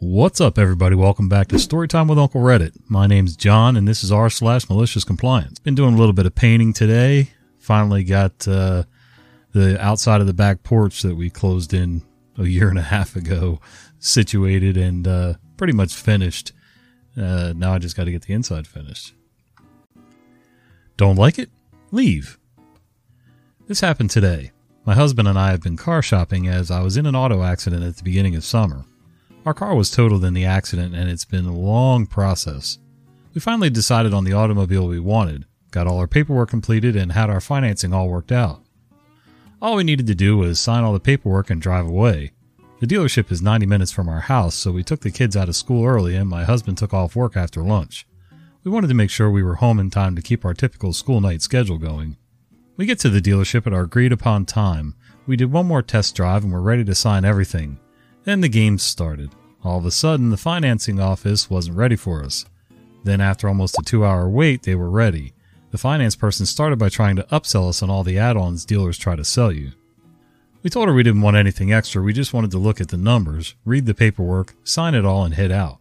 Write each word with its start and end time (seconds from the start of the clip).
What's 0.00 0.40
up, 0.40 0.58
everybody? 0.58 0.94
Welcome 0.94 1.28
back 1.28 1.48
to 1.48 1.56
Storytime 1.56 2.08
with 2.08 2.20
Uncle 2.20 2.40
Reddit. 2.40 2.70
My 2.86 3.08
name's 3.08 3.34
John, 3.34 3.76
and 3.76 3.88
this 3.88 4.04
is 4.04 4.12
r 4.12 4.30
slash 4.30 4.68
malicious 4.68 5.02
compliance. 5.02 5.58
Been 5.58 5.74
doing 5.74 5.94
a 5.94 5.96
little 5.96 6.12
bit 6.12 6.24
of 6.24 6.36
painting 6.36 6.72
today. 6.72 7.32
Finally 7.58 8.04
got 8.04 8.46
uh, 8.46 8.84
the 9.50 9.76
outside 9.84 10.20
of 10.20 10.28
the 10.28 10.32
back 10.32 10.62
porch 10.62 11.02
that 11.02 11.16
we 11.16 11.30
closed 11.30 11.74
in 11.74 12.02
a 12.38 12.44
year 12.44 12.68
and 12.68 12.78
a 12.78 12.82
half 12.82 13.16
ago 13.16 13.58
situated 13.98 14.76
and 14.76 15.08
uh, 15.08 15.34
pretty 15.56 15.72
much 15.72 15.94
finished. 15.94 16.52
Uh, 17.16 17.52
now 17.56 17.74
I 17.74 17.78
just 17.78 17.96
got 17.96 18.04
to 18.04 18.12
get 18.12 18.22
the 18.22 18.34
inside 18.34 18.68
finished. 18.68 19.14
Don't 20.96 21.16
like 21.16 21.40
it? 21.40 21.50
Leave. 21.90 22.38
This 23.66 23.80
happened 23.80 24.10
today. 24.10 24.52
My 24.86 24.94
husband 24.94 25.26
and 25.26 25.36
I 25.36 25.50
have 25.50 25.60
been 25.60 25.76
car 25.76 26.02
shopping 26.02 26.46
as 26.46 26.70
I 26.70 26.82
was 26.82 26.96
in 26.96 27.04
an 27.04 27.16
auto 27.16 27.42
accident 27.42 27.82
at 27.82 27.96
the 27.96 28.04
beginning 28.04 28.36
of 28.36 28.44
summer. 28.44 28.84
Our 29.48 29.54
car 29.54 29.74
was 29.74 29.90
totaled 29.90 30.26
in 30.26 30.34
the 30.34 30.44
accident 30.44 30.94
and 30.94 31.08
it's 31.08 31.24
been 31.24 31.46
a 31.46 31.56
long 31.56 32.04
process. 32.04 32.76
We 33.32 33.40
finally 33.40 33.70
decided 33.70 34.12
on 34.12 34.24
the 34.24 34.34
automobile 34.34 34.86
we 34.86 35.00
wanted, 35.00 35.46
got 35.70 35.86
all 35.86 35.96
our 35.96 36.06
paperwork 36.06 36.50
completed, 36.50 36.94
and 36.94 37.12
had 37.12 37.30
our 37.30 37.40
financing 37.40 37.94
all 37.94 38.10
worked 38.10 38.30
out. 38.30 38.60
All 39.62 39.76
we 39.76 39.84
needed 39.84 40.06
to 40.08 40.14
do 40.14 40.36
was 40.36 40.60
sign 40.60 40.84
all 40.84 40.92
the 40.92 41.00
paperwork 41.00 41.48
and 41.48 41.62
drive 41.62 41.86
away. 41.86 42.32
The 42.80 42.86
dealership 42.86 43.32
is 43.32 43.40
90 43.40 43.64
minutes 43.64 43.90
from 43.90 44.06
our 44.06 44.20
house, 44.20 44.54
so 44.54 44.70
we 44.70 44.84
took 44.84 45.00
the 45.00 45.10
kids 45.10 45.34
out 45.34 45.48
of 45.48 45.56
school 45.56 45.86
early 45.86 46.14
and 46.14 46.28
my 46.28 46.44
husband 46.44 46.76
took 46.76 46.92
off 46.92 47.16
work 47.16 47.34
after 47.34 47.62
lunch. 47.62 48.06
We 48.64 48.70
wanted 48.70 48.88
to 48.88 48.94
make 48.94 49.08
sure 49.08 49.30
we 49.30 49.42
were 49.42 49.54
home 49.54 49.80
in 49.80 49.88
time 49.88 50.14
to 50.16 50.20
keep 50.20 50.44
our 50.44 50.52
typical 50.52 50.92
school 50.92 51.22
night 51.22 51.40
schedule 51.40 51.78
going. 51.78 52.18
We 52.76 52.84
get 52.84 52.98
to 52.98 53.08
the 53.08 53.22
dealership 53.22 53.66
at 53.66 53.72
our 53.72 53.84
agreed 53.84 54.12
upon 54.12 54.44
time. 54.44 54.94
We 55.26 55.36
did 55.36 55.50
one 55.50 55.64
more 55.64 55.80
test 55.80 56.14
drive 56.14 56.44
and 56.44 56.52
were 56.52 56.60
ready 56.60 56.84
to 56.84 56.94
sign 56.94 57.24
everything. 57.24 57.80
Then 58.24 58.42
the 58.42 58.50
games 58.50 58.82
started. 58.82 59.30
All 59.64 59.78
of 59.78 59.86
a 59.86 59.90
sudden, 59.90 60.30
the 60.30 60.36
financing 60.36 61.00
office 61.00 61.50
wasn't 61.50 61.76
ready 61.76 61.96
for 61.96 62.22
us. 62.22 62.44
Then, 63.04 63.20
after 63.20 63.48
almost 63.48 63.78
a 63.78 63.82
two 63.84 64.04
hour 64.04 64.28
wait, 64.28 64.62
they 64.62 64.74
were 64.74 64.90
ready. 64.90 65.32
The 65.70 65.78
finance 65.78 66.16
person 66.16 66.46
started 66.46 66.78
by 66.78 66.88
trying 66.88 67.16
to 67.16 67.24
upsell 67.24 67.68
us 67.68 67.82
on 67.82 67.90
all 67.90 68.04
the 68.04 68.18
add 68.18 68.36
ons 68.36 68.64
dealers 68.64 68.96
try 68.96 69.16
to 69.16 69.24
sell 69.24 69.52
you. 69.52 69.72
We 70.62 70.70
told 70.70 70.88
her 70.88 70.94
we 70.94 71.02
didn't 71.02 71.22
want 71.22 71.36
anything 71.36 71.72
extra, 71.72 72.02
we 72.02 72.12
just 72.12 72.32
wanted 72.32 72.50
to 72.52 72.58
look 72.58 72.80
at 72.80 72.88
the 72.88 72.96
numbers, 72.96 73.54
read 73.64 73.86
the 73.86 73.94
paperwork, 73.94 74.54
sign 74.64 74.94
it 74.94 75.04
all, 75.04 75.24
and 75.24 75.34
head 75.34 75.52
out. 75.52 75.78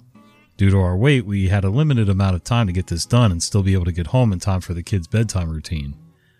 Due 0.57 0.69
to 0.69 0.79
our 0.79 0.97
wait, 0.97 1.25
we 1.25 1.49
had 1.49 1.63
a 1.63 1.69
limited 1.69 2.09
amount 2.09 2.35
of 2.35 2.43
time 2.43 2.67
to 2.67 2.73
get 2.73 2.87
this 2.87 3.05
done 3.05 3.31
and 3.31 3.41
still 3.41 3.63
be 3.63 3.73
able 3.73 3.85
to 3.85 3.91
get 3.91 4.07
home 4.07 4.33
in 4.33 4.39
time 4.39 4.61
for 4.61 4.73
the 4.73 4.83
kids' 4.83 5.07
bedtime 5.07 5.49
routine. 5.49 5.95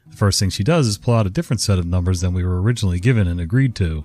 The 0.10 0.18
first 0.18 0.40
thing 0.40 0.50
she 0.50 0.64
does 0.64 0.88
is 0.88 0.98
pull 0.98 1.14
out 1.14 1.28
a 1.28 1.32
different 1.32 1.62
set 1.62 1.80
of 1.80 1.86
numbers 1.86 2.22
than 2.22 2.34
we 2.34 2.44
were 2.44 2.62
originally 2.62 3.00
given 3.00 3.28
and 3.28 3.40
agreed 3.40 3.76
to. 3.76 4.04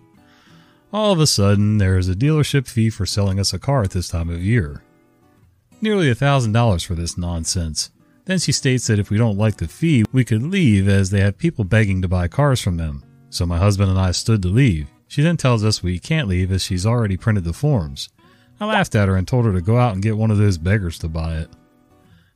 All 0.93 1.11
of 1.11 1.21
a 1.21 1.27
sudden, 1.27 1.79
there 1.79 1.97
is 1.97 2.11
a 2.11 2.15
dealership 2.15 2.69
fee 2.69 2.91
for 2.91 3.07
selling 3.07 3.41
us 3.41 3.55
a 3.55 3.59
car 3.59 3.83
at 3.83 3.93
this 3.93 4.09
time 4.09 4.29
of 4.29 4.45
year. 4.45 4.83
Nearly 5.81 6.11
a 6.11 6.15
thousand 6.15 6.53
dollars 6.53 6.83
for 6.83 6.95
this 6.95 7.17
nonsense. 7.17 7.91
Then 8.27 8.39
she 8.39 8.53
states 8.53 8.87
that 8.89 8.99
if 8.99 9.09
we 9.09 9.17
don't 9.17 9.39
like 9.39 9.57
the 9.57 9.69
fee, 9.69 10.05
we 10.13 10.23
could 10.23 10.43
leave 10.43 10.89
as 10.89 11.09
they 11.09 11.21
have 11.21 11.39
people 11.39 11.65
begging 11.65 12.03
to 12.03 12.09
buy 12.09 12.29
cars 12.29 12.61
from 12.61 12.77
them. 12.77 13.03
So 13.31 13.47
my 13.47 13.57
husband 13.57 13.89
and 13.89 13.99
I 13.99 14.11
stood 14.11 14.43
to 14.43 14.49
leave. 14.49 14.87
She 15.09 15.23
then 15.23 15.39
tells 15.39 15.65
us 15.65 15.83
we 15.83 15.99
can't 15.99 16.29
leave 16.29 16.53
as 16.53 16.63
she's 16.63 16.85
already 16.85 17.17
printed 17.17 17.45
the 17.45 17.55
forms. 17.55 18.11
I 18.61 18.67
laughed 18.67 18.95
at 18.95 19.09
her 19.09 19.17
and 19.17 19.27
told 19.27 19.47
her 19.47 19.53
to 19.55 19.63
go 19.63 19.79
out 19.79 19.95
and 19.95 20.03
get 20.03 20.19
one 20.19 20.31
of 20.31 20.37
those 20.37 20.59
beggars 20.59 20.99
to 20.99 21.09
buy 21.09 21.39
it. 21.39 21.49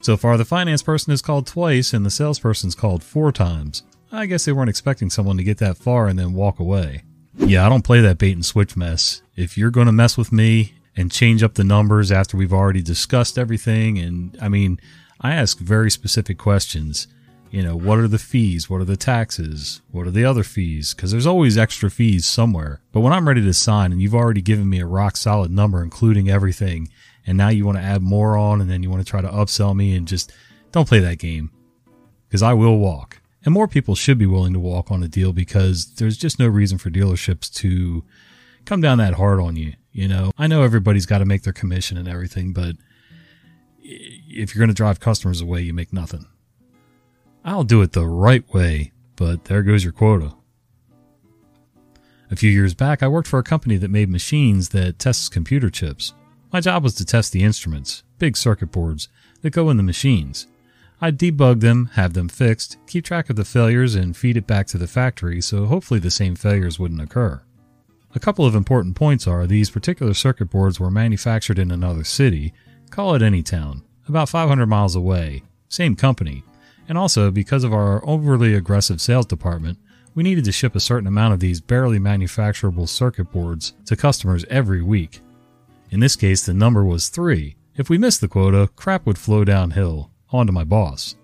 So 0.01 0.17
far, 0.17 0.39
the 0.39 0.47
finance 0.47 0.83
person 0.83 1.11
has 1.11 1.20
called 1.20 1.47
twice 1.47 1.93
and 1.93 2.07
the 2.07 2.11
salesperson's 2.11 2.75
called 2.75 3.05
four 3.05 3.33
times. 3.33 3.83
I 4.11 4.25
guess 4.25 4.47
they 4.47 4.53
weren't 4.53 4.70
expecting 4.70 5.11
someone 5.11 5.37
to 5.37 5.45
get 5.45 5.59
that 5.59 5.77
far 5.77 6.09
and 6.09 6.19
then 6.19 6.33
walk 6.33 6.59
away. 6.59 7.03
Yeah, 7.39 7.65
I 7.65 7.69
don't 7.69 7.84
play 7.84 8.01
that 8.01 8.19
bait 8.19 8.33
and 8.33 8.45
switch 8.45 8.77
mess. 8.77 9.23
If 9.37 9.56
you're 9.56 9.70
going 9.70 9.87
to 9.87 9.92
mess 9.92 10.17
with 10.17 10.33
me 10.33 10.75
and 10.97 11.12
change 11.12 11.42
up 11.42 11.55
the 11.55 11.65
numbers 11.65 12.11
after 12.11 12.37
we've 12.37 12.53
already 12.53 12.83
discussed 12.83 13.39
everything, 13.39 13.98
and 13.98 14.37
I 14.41 14.48
mean, 14.48 14.81
I 15.20 15.34
ask 15.34 15.59
very 15.59 15.91
specific 15.91 16.39
questions. 16.39 17.07
You 17.51 17.62
know, 17.62 17.77
what 17.77 17.98
are 17.98 18.09
the 18.09 18.19
fees? 18.19 18.69
What 18.69 18.81
are 18.81 18.86
the 18.86 18.97
taxes? 18.97 19.80
What 19.92 20.07
are 20.07 20.11
the 20.11 20.24
other 20.24 20.42
fees? 20.42 20.95
Because 20.95 21.11
there's 21.13 21.27
always 21.27 21.57
extra 21.57 21.91
fees 21.91 22.27
somewhere. 22.27 22.80
But 22.92 23.01
when 23.01 23.13
I'm 23.13 23.29
ready 23.29 23.42
to 23.42 23.55
sign 23.55 23.92
and 23.92 24.03
you've 24.03 24.14
already 24.14 24.42
given 24.42 24.68
me 24.68 24.80
a 24.80 24.86
rock 24.86 25.17
solid 25.17 25.51
number, 25.51 25.83
including 25.83 26.29
everything, 26.29 26.89
and 27.27 27.39
now 27.39 27.48
you 27.48 27.64
want 27.64 27.79
to 27.79 27.85
add 27.85 28.03
more 28.03 28.36
on 28.36 28.61
and 28.61 28.68
then 28.68 28.83
you 28.83 28.91
want 28.91 29.05
to 29.05 29.11
try 29.11 29.20
to 29.20 29.29
upsell 29.29 29.74
me 29.77 29.95
and 29.95 30.08
just 30.08 30.33
don't 30.73 30.89
play 30.89 30.98
that 31.01 31.18
game. 31.18 31.51
Because 32.29 32.42
I 32.42 32.55
will 32.55 32.79
walk. 32.79 33.20
And 33.46 33.52
more 33.52 33.68
people 33.68 33.95
should 33.95 34.18
be 34.18 34.27
willing 34.27 34.52
to 34.55 34.58
walk 34.58 34.90
on 34.90 35.05
a 35.05 35.08
deal 35.08 35.33
because 35.33 35.95
there's 35.95 36.17
just 36.17 36.40
no 36.40 36.48
reason 36.48 36.79
for 36.79 36.90
dealerships 36.90 37.51
to 37.55 38.05
come 38.64 38.80
down 38.80 38.98
that 38.98 39.14
hard 39.14 39.39
on 39.39 39.55
you. 39.55 39.74
You 39.92 40.08
know, 40.08 40.33
I 40.36 40.48
know 40.48 40.64
everybody's 40.64 41.07
got 41.07 41.18
to 41.18 41.24
make 41.24 41.45
their 41.45 41.52
commission 41.52 41.96
and 41.96 42.08
everything, 42.08 42.52
but 42.52 42.74
if 43.80 44.52
you're 44.52 44.61
going 44.61 44.68
to 44.68 44.74
drive 44.74 44.98
customers 44.98 45.40
away, 45.40 45.62
you 45.62 45.73
make 45.73 45.92
nothing. 45.92 46.27
I'll 47.45 47.62
do 47.62 47.83
it 47.83 47.92
the 47.92 48.06
right 48.06 48.46
way, 48.52 48.92
but 49.14 49.45
there 49.45 49.62
goes 49.62 49.85
your 49.85 49.92
quota. 49.92 50.35
A 52.29 52.35
few 52.35 52.51
years 52.51 52.74
back, 52.74 53.01
I 53.01 53.06
worked 53.06 53.29
for 53.29 53.39
a 53.39 53.45
company 53.45 53.77
that 53.77 53.92
made 53.92 54.11
machines 54.11 54.70
that 54.70 54.98
tests 54.98 55.29
computer 55.29 55.70
chips. 55.70 56.14
My 56.52 56.61
job 56.61 56.83
was 56.83 56.96
to 56.96 57.05
test 57.05 57.30
the 57.30 57.45
instruments, 57.45 58.02
big 58.18 58.36
circuit 58.36 58.73
boards, 58.73 59.08
that 59.42 59.51
go 59.51 59.70
in 59.70 59.77
the 59.77 59.85
machines. 59.85 60.48
I'd 61.01 61.18
debug 61.18 61.61
them, 61.61 61.90
have 61.92 62.14
them 62.14 62.29
fixed, 62.29 62.79
keep 62.86 63.05
track 63.05 63.29
of 63.29 63.36
the 63.36 63.45
failures, 63.45 63.95
and 63.95 64.17
feed 64.17 64.36
it 64.36 64.46
back 64.46 64.67
to 64.68 64.79
the 64.79 64.86
factory 64.86 65.42
so 65.42 65.67
hopefully 65.67 66.01
the 66.01 66.11
same 66.11 66.34
failures 66.34 66.79
wouldn't 66.79 67.02
occur. 67.02 67.42
A 68.14 68.20
couple 68.20 68.46
of 68.46 68.55
important 68.55 68.96
points 68.96 69.27
are 69.27 69.46
these 69.46 69.68
particular 69.68 70.14
circuit 70.14 70.51
boards 70.51 70.80
were 70.80 70.90
manufactured 70.90 71.58
in 71.58 71.70
another 71.70 72.02
city, 72.02 72.55
call 72.89 73.14
it 73.14 73.20
any 73.20 73.42
town, 73.42 73.83
about 74.08 74.30
500 74.30 74.64
miles 74.67 74.96
away, 74.96 75.42
same 75.68 75.96
company, 75.96 76.42
and 76.89 76.96
also 76.96 77.30
because 77.30 77.62
of 77.62 77.74
our 77.74 78.02
overly 78.08 78.55
aggressive 78.55 79.01
sales 79.01 79.27
department, 79.27 79.79
we 80.14 80.23
needed 80.23 80.45
to 80.46 80.52
ship 80.52 80.74
a 80.74 80.80
certain 80.80 81.06
amount 81.06 81.35
of 81.35 81.40
these 81.40 81.61
barely 81.61 81.98
manufacturable 81.98 82.89
circuit 82.89 83.30
boards 83.30 83.74
to 83.85 83.96
customers 83.96 84.46
every 84.48 84.83
week. 84.83 85.20
In 85.90 86.01
this 86.01 86.17
case, 86.17 86.46
the 86.46 86.55
number 86.55 86.85
was 86.85 87.11
three. 87.11 87.56
If 87.74 87.90
we 87.90 87.98
missed 87.98 88.23
the 88.23 88.29
quota, 88.29 88.70
crap 88.77 89.05
would 89.05 89.18
flow 89.18 89.45
downhill, 89.45 90.11
onto 90.36 90.52
my 90.52 90.64
boss. 90.64 91.17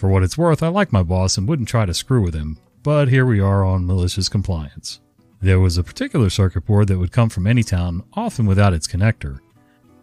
For 0.00 0.08
what 0.08 0.22
it's 0.22 0.38
worth, 0.38 0.62
I 0.62 0.68
like 0.68 0.92
my 0.92 1.02
boss 1.02 1.36
and 1.36 1.46
wouldn't 1.46 1.68
try 1.68 1.84
to 1.84 1.92
screw 1.92 2.22
with 2.22 2.34
him, 2.34 2.58
but 2.82 3.08
here 3.08 3.26
we 3.26 3.38
are 3.38 3.62
on 3.62 3.86
malicious 3.86 4.30
compliance. 4.30 4.98
There 5.42 5.60
was 5.60 5.76
a 5.76 5.84
particular 5.84 6.30
circuit 6.30 6.64
board 6.64 6.88
that 6.88 6.98
would 6.98 7.12
come 7.12 7.28
from 7.28 7.46
any 7.46 7.62
town, 7.62 8.04
often 8.14 8.46
without 8.46 8.72
its 8.72 8.86
connector. 8.86 9.40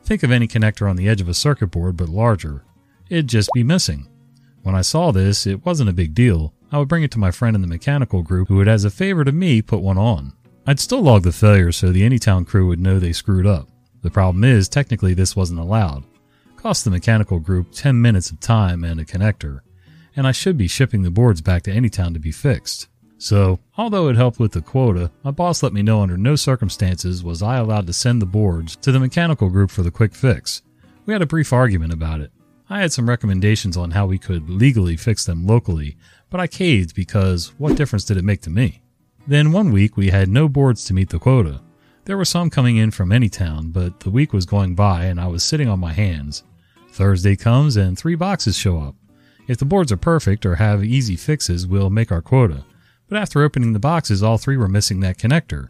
Think 0.04 0.22
of 0.22 0.32
any 0.32 0.48
connector 0.48 0.88
on 0.88 0.96
the 0.98 1.10
edge 1.10 1.20
of 1.20 1.30
a 1.30 1.34
circuit 1.34 1.72
board, 1.72 1.98
but 1.98 2.10
larger. 2.10 2.64
It'd 3.10 3.28
just 3.28 3.50
be 3.54 3.64
missing. 3.64 4.08
When 4.62 4.76
I 4.76 4.82
saw 4.82 5.12
this, 5.12 5.48
it 5.48 5.66
wasn't 5.66 5.90
a 5.90 5.94
big 5.94 6.14
deal. 6.14 6.54
I 6.72 6.78
would 6.78 6.88
bring 6.88 7.04
it 7.04 7.10
to 7.12 7.20
my 7.20 7.32
friend 7.32 7.56
in 7.56 7.62
the 7.62 7.68
mechanical 7.68 8.22
group, 8.22 8.50
who 8.50 8.58
would, 8.58 8.68
as 8.68 8.86
a 8.86 8.92
favor 8.92 9.24
to 9.24 9.32
me, 9.32 9.64
put 9.64 9.82
one 9.82 9.98
on. 9.98 10.34
I'd 10.68 10.80
still 10.80 11.02
log 11.02 11.24
the 11.24 11.32
failure 11.32 11.72
so 11.72 11.92
the 11.92 12.08
Anytown 12.08 12.46
crew 12.46 12.68
would 12.68 12.80
know 12.80 13.00
they 13.00 13.14
screwed 13.14 13.48
up. 13.48 13.68
The 14.04 14.12
problem 14.12 14.44
is, 14.44 14.70
technically, 14.70 15.14
this 15.16 15.36
wasn't 15.36 15.60
allowed 15.60 16.04
cost 16.58 16.84
the 16.84 16.92
mechanical 16.92 17.40
group 17.40 17.72
10 17.72 18.02
minutes 18.02 18.32
of 18.32 18.40
time 18.40 18.84
and 18.84 19.00
a 19.00 19.06
connector, 19.06 19.62
and 20.16 20.28
I 20.28 20.32
should 20.32 20.58
be 20.58 20.68
shipping 20.68 21.04
the 21.04 21.12
boards 21.12 21.40
back 21.40 21.64
to 21.64 21.72
Anytown 21.72 22.14
to 22.14 22.20
be 22.20 22.32
fixed. 22.32 22.90
So, 23.20 23.60
although 23.78 24.10
it 24.10 24.16
helped 24.16 24.40
with 24.40 24.52
the 24.52 24.62
quota, 24.62 25.12
my 25.24 25.32
boss 25.32 25.64
let 25.64 25.74
me 25.74 25.82
know 25.82 26.02
under 26.02 26.18
no 26.18 26.36
circumstances 26.36 27.24
was 27.24 27.42
I 27.42 27.58
allowed 27.58 27.88
to 27.88 27.94
send 27.94 28.22
the 28.22 28.28
boards 28.28 28.76
to 28.78 28.92
the 28.92 29.00
mechanical 29.00 29.50
group 29.50 29.72
for 29.72 29.82
the 29.82 29.92
quick 29.92 30.14
fix. 30.14 30.62
We 31.06 31.14
had 31.14 31.22
a 31.22 31.28
brief 31.28 31.54
argument 31.54 31.94
about 31.94 32.22
it. 32.22 32.32
I 32.70 32.82
had 32.82 32.92
some 32.92 33.10
recommendations 33.10 33.78
on 33.78 33.92
how 33.92 34.08
we 34.08 34.18
could 34.18 34.50
legally 34.50 34.98
fix 34.98 35.26
them 35.26 35.48
locally, 35.48 35.96
but 36.30 36.40
I 36.40 36.48
caved 36.48 36.94
because 36.96 37.54
what 37.58 37.78
difference 37.78 38.04
did 38.04 38.18
it 38.18 38.26
make 38.26 38.42
to 38.42 38.50
me? 38.50 38.82
Then 39.26 39.52
one 39.52 39.72
week 39.72 39.96
we 39.96 40.10
had 40.10 40.30
no 40.30 40.50
boards 40.50 40.86
to 40.86 40.94
meet 40.94 41.10
the 41.10 41.20
quota. 41.20 41.62
There 42.08 42.16
were 42.16 42.24
some 42.24 42.50
coming 42.50 42.78
in 42.78 42.92
from 42.92 43.10
Anytown, 43.10 43.74
but 43.74 44.00
the 44.00 44.10
week 44.10 44.32
was 44.32 44.46
going 44.46 44.76
by 44.76 45.04
and 45.04 45.20
I 45.20 45.28
was 45.28 45.44
sitting 45.44 45.68
on 45.68 45.82
my 45.82 45.92
hands. 45.92 46.44
Thursday 46.94 47.36
comes 47.36 47.76
and 47.76 48.00
three 48.00 48.16
boxes 48.16 48.58
show 48.58 48.80
up. 48.80 48.96
If 49.50 49.58
the 49.58 49.66
boards 49.66 49.92
are 49.92 49.98
perfect 49.98 50.46
or 50.46 50.56
have 50.56 50.86
easy 50.86 51.18
fixes, 51.18 51.68
we'll 51.68 51.90
make 51.90 52.10
our 52.10 52.22
quota. 52.22 52.64
But 53.10 53.18
after 53.18 53.44
opening 53.44 53.74
the 53.74 53.80
boxes, 53.80 54.24
all 54.24 54.38
three 54.38 54.56
were 54.56 54.70
missing 54.70 55.02
that 55.02 55.18
connector. 55.18 55.68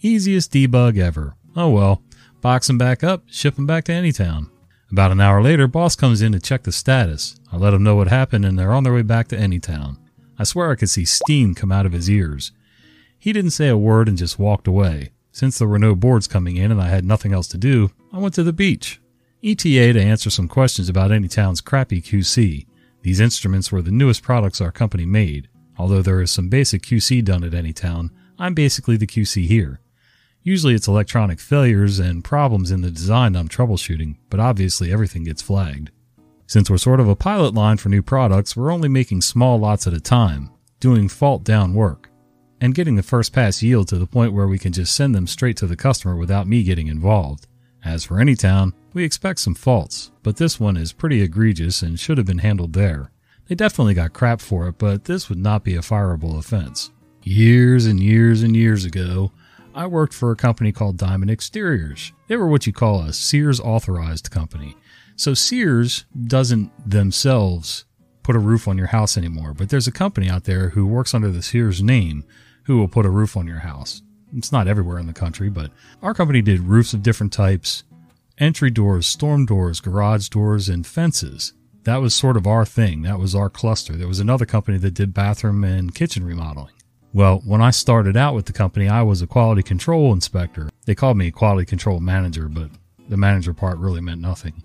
Easiest 0.00 0.50
debug 0.50 0.96
ever. 0.96 1.34
Oh 1.54 1.68
well, 1.68 2.02
box 2.40 2.68
them 2.68 2.78
back 2.78 3.04
up, 3.04 3.24
ship 3.26 3.56
them 3.56 3.66
back 3.66 3.84
to 3.84 3.92
Anytown. 3.92 4.48
About 4.90 5.12
an 5.12 5.20
hour 5.20 5.42
later, 5.42 5.68
boss 5.68 5.94
comes 5.94 6.22
in 6.22 6.32
to 6.32 6.40
check 6.40 6.62
the 6.62 6.72
status. 6.72 7.38
I 7.52 7.58
let 7.58 7.74
him 7.74 7.82
know 7.82 7.96
what 7.96 8.08
happened 8.08 8.46
and 8.46 8.58
they're 8.58 8.72
on 8.72 8.84
their 8.84 8.94
way 8.94 9.02
back 9.02 9.28
to 9.28 9.36
Anytown. 9.36 9.98
I 10.38 10.44
swear 10.44 10.70
I 10.70 10.76
could 10.76 10.88
see 10.88 11.04
steam 11.04 11.54
come 11.54 11.70
out 11.70 11.84
of 11.84 11.92
his 11.92 12.08
ears. 12.08 12.50
He 13.18 13.34
didn't 13.34 13.50
say 13.50 13.68
a 13.68 13.76
word 13.76 14.08
and 14.08 14.16
just 14.16 14.38
walked 14.38 14.66
away. 14.66 15.10
Since 15.32 15.58
there 15.58 15.68
were 15.68 15.78
no 15.78 15.94
boards 15.94 16.26
coming 16.26 16.56
in 16.56 16.70
and 16.70 16.80
I 16.80 16.88
had 16.88 17.04
nothing 17.04 17.32
else 17.32 17.46
to 17.48 17.58
do, 17.58 17.90
I 18.12 18.18
went 18.18 18.34
to 18.34 18.42
the 18.42 18.52
beach. 18.52 19.00
ETA 19.42 19.94
to 19.94 20.00
answer 20.00 20.28
some 20.28 20.48
questions 20.48 20.88
about 20.88 21.10
Anytown's 21.10 21.60
crappy 21.60 22.02
QC. 22.02 22.66
These 23.02 23.20
instruments 23.20 23.72
were 23.72 23.80
the 23.80 23.90
newest 23.90 24.22
products 24.22 24.60
our 24.60 24.72
company 24.72 25.06
made. 25.06 25.48
Although 25.78 26.02
there 26.02 26.20
is 26.20 26.30
some 26.30 26.50
basic 26.50 26.82
QC 26.82 27.24
done 27.24 27.42
at 27.44 27.52
Anytown, 27.52 28.10
I'm 28.38 28.52
basically 28.52 28.98
the 28.98 29.06
QC 29.06 29.46
here. 29.46 29.80
Usually 30.42 30.74
it's 30.74 30.88
electronic 30.88 31.40
failures 31.40 31.98
and 31.98 32.24
problems 32.24 32.70
in 32.70 32.82
the 32.82 32.90
design 32.90 33.36
I'm 33.36 33.48
troubleshooting, 33.48 34.16
but 34.28 34.40
obviously 34.40 34.92
everything 34.92 35.24
gets 35.24 35.40
flagged. 35.40 35.90
Since 36.46 36.68
we're 36.68 36.78
sort 36.78 37.00
of 37.00 37.08
a 37.08 37.16
pilot 37.16 37.54
line 37.54 37.76
for 37.76 37.88
new 37.88 38.02
products, 38.02 38.56
we're 38.56 38.72
only 38.72 38.88
making 38.88 39.22
small 39.22 39.58
lots 39.58 39.86
at 39.86 39.94
a 39.94 40.00
time, 40.00 40.50
doing 40.80 41.08
fault 41.08 41.44
down 41.44 41.74
work, 41.74 42.09
and 42.60 42.74
getting 42.74 42.96
the 42.96 43.02
first 43.02 43.32
pass 43.32 43.62
yield 43.62 43.88
to 43.88 43.98
the 43.98 44.06
point 44.06 44.32
where 44.32 44.46
we 44.46 44.58
can 44.58 44.72
just 44.72 44.94
send 44.94 45.14
them 45.14 45.26
straight 45.26 45.56
to 45.58 45.66
the 45.66 45.76
customer 45.76 46.16
without 46.16 46.46
me 46.46 46.62
getting 46.62 46.88
involved. 46.88 47.46
As 47.84 48.04
for 48.04 48.20
any 48.20 48.34
town, 48.34 48.74
we 48.92 49.04
expect 49.04 49.40
some 49.40 49.54
faults, 49.54 50.10
but 50.22 50.36
this 50.36 50.60
one 50.60 50.76
is 50.76 50.92
pretty 50.92 51.22
egregious 51.22 51.82
and 51.82 51.98
should 51.98 52.18
have 52.18 52.26
been 52.26 52.38
handled 52.38 52.74
there. 52.74 53.10
They 53.48 53.54
definitely 53.54 53.94
got 53.94 54.12
crap 54.12 54.40
for 54.40 54.68
it, 54.68 54.78
but 54.78 55.04
this 55.04 55.28
would 55.28 55.38
not 55.38 55.64
be 55.64 55.74
a 55.74 55.80
fireable 55.80 56.38
offense. 56.38 56.90
Years 57.22 57.86
and 57.86 57.98
years 58.00 58.42
and 58.42 58.54
years 58.54 58.84
ago, 58.84 59.32
I 59.74 59.86
worked 59.86 60.14
for 60.14 60.30
a 60.30 60.36
company 60.36 60.72
called 60.72 60.98
Diamond 60.98 61.30
Exteriors. 61.30 62.12
They 62.28 62.36
were 62.36 62.46
what 62.46 62.66
you 62.66 62.72
call 62.72 63.02
a 63.02 63.12
Sears 63.12 63.60
authorized 63.60 64.30
company. 64.30 64.76
So 65.16 65.34
Sears 65.34 66.04
doesn't 66.26 66.70
themselves 66.88 67.84
put 68.22 68.36
a 68.36 68.40
roof 68.40 68.68
on 68.68 68.78
your 68.78 68.88
house 68.88 69.16
anymore, 69.16 69.54
but 69.54 69.68
there's 69.68 69.86
a 69.86 69.92
company 69.92 70.28
out 70.28 70.44
there 70.44 70.70
who 70.70 70.86
works 70.86 71.14
under 71.14 71.30
the 71.30 71.42
Sears 71.42 71.82
name 71.82 72.24
who 72.70 72.78
will 72.78 72.86
put 72.86 73.04
a 73.04 73.10
roof 73.10 73.36
on 73.36 73.48
your 73.48 73.58
house. 73.58 74.00
It's 74.36 74.52
not 74.52 74.68
everywhere 74.68 75.00
in 75.00 75.08
the 75.08 75.12
country, 75.12 75.50
but 75.50 75.72
our 76.02 76.14
company 76.14 76.40
did 76.40 76.60
roofs 76.60 76.94
of 76.94 77.02
different 77.02 77.32
types, 77.32 77.82
entry 78.38 78.70
doors, 78.70 79.08
storm 79.08 79.44
doors, 79.44 79.80
garage 79.80 80.28
doors, 80.28 80.68
and 80.68 80.86
fences. 80.86 81.52
That 81.82 81.96
was 81.96 82.14
sort 82.14 82.36
of 82.36 82.46
our 82.46 82.64
thing. 82.64 83.02
That 83.02 83.18
was 83.18 83.34
our 83.34 83.50
cluster. 83.50 83.96
There 83.96 84.06
was 84.06 84.20
another 84.20 84.46
company 84.46 84.78
that 84.78 84.94
did 84.94 85.12
bathroom 85.12 85.64
and 85.64 85.92
kitchen 85.92 86.22
remodeling. 86.22 86.74
Well, 87.12 87.42
when 87.44 87.60
I 87.60 87.72
started 87.72 88.16
out 88.16 88.36
with 88.36 88.46
the 88.46 88.52
company, 88.52 88.88
I 88.88 89.02
was 89.02 89.20
a 89.20 89.26
quality 89.26 89.64
control 89.64 90.12
inspector. 90.12 90.70
They 90.84 90.94
called 90.94 91.16
me 91.16 91.26
a 91.26 91.32
quality 91.32 91.66
control 91.66 91.98
manager, 91.98 92.46
but 92.48 92.70
the 93.08 93.16
manager 93.16 93.52
part 93.52 93.78
really 93.78 94.00
meant 94.00 94.20
nothing. 94.20 94.62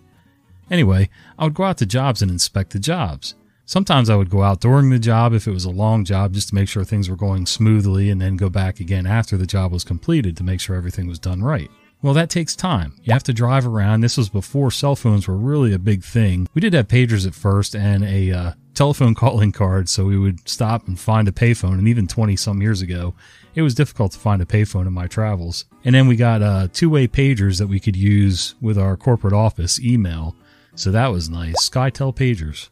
Anyway, 0.70 1.10
I 1.40 1.46
would 1.46 1.56
go 1.56 1.64
out 1.64 1.80
to 1.80 1.88
jobs 1.88 2.22
and 2.22 2.30
inspect 2.30 2.74
the 2.74 2.80
jobs. 2.80 3.34
Sometimes 3.68 4.12
I 4.12 4.16
would 4.16 4.30
go 4.30 4.44
out 4.44 4.62
during 4.62 4.92
the 4.92 5.00
job 5.00 5.34
if 5.34 5.48
it 5.48 5.52
was 5.52 5.66
a 5.66 5.72
long 5.72 6.06
job 6.06 6.34
just 6.34 6.50
to 6.50 6.56
make 6.56 6.70
sure 6.70 6.84
things 6.84 7.10
were 7.10 7.16
going 7.16 7.48
smoothly 7.48 8.12
and 8.12 8.22
then 8.22 8.38
go 8.38 8.48
back 8.48 8.80
again 8.80 9.08
after 9.08 9.38
the 9.38 9.48
job 9.48 9.72
was 9.72 9.84
completed 9.84 10.38
to 10.38 10.44
make 10.44 10.60
sure 10.60 10.76
everything 10.76 11.08
was 11.08 11.18
done 11.18 11.42
right. 11.42 11.72
Well, 12.04 12.14
that 12.14 12.30
takes 12.30 12.56
time. 12.56 12.94
You 13.02 13.14
have 13.14 13.24
to 13.24 13.34
drive 13.34 13.66
around. 13.66 14.02
This 14.02 14.18
was 14.18 14.30
before 14.30 14.70
cell 14.70 14.96
phones 14.96 15.28
were 15.28 15.36
really 15.36 15.74
a 15.74 15.80
big 15.80 16.04
thing. 16.04 16.48
We 16.54 16.62
did 16.62 16.74
have 16.74 16.88
pagers 16.88 17.26
at 17.26 17.34
first 17.34 17.76
and 17.76 18.04
a 18.04 18.32
uh, 18.32 18.52
telephone 18.76 19.16
calling 19.16 19.52
card, 19.52 19.90
so 19.90 20.06
we 20.06 20.20
would 20.20 20.48
stop 20.48 20.88
and 20.88 21.00
find 21.00 21.28
a 21.28 21.32
payphone. 21.32 21.80
And 21.80 21.88
even 21.88 22.06
20 22.06 22.36
some 22.36 22.62
years 22.62 22.84
ago, 22.84 23.16
it 23.56 23.64
was 23.64 23.74
difficult 23.74 24.12
to 24.12 24.20
find 24.20 24.44
a 24.44 24.46
payphone 24.46 24.86
in 24.86 24.94
my 24.94 25.08
travels. 25.08 25.66
And 25.84 25.96
then 25.96 26.06
we 26.08 26.16
got 26.16 26.44
uh, 26.44 26.68
two 26.72 26.92
way 26.92 27.08
pagers 27.08 27.58
that 27.58 27.68
we 27.68 27.80
could 27.80 27.96
use 27.96 28.54
with 28.62 28.78
our 28.78 28.96
corporate 28.96 29.34
office 29.34 29.80
email. 29.80 30.36
So 30.76 30.92
that 30.92 31.08
was 31.08 31.30
nice. 31.30 31.68
SkyTel 31.68 32.16
pagers. 32.16 32.70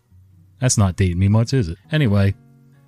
That's 0.64 0.78
not 0.78 0.96
dating 0.96 1.20
me 1.20 1.28
much, 1.28 1.52
is 1.52 1.68
it? 1.68 1.78
Anyway, 1.92 2.36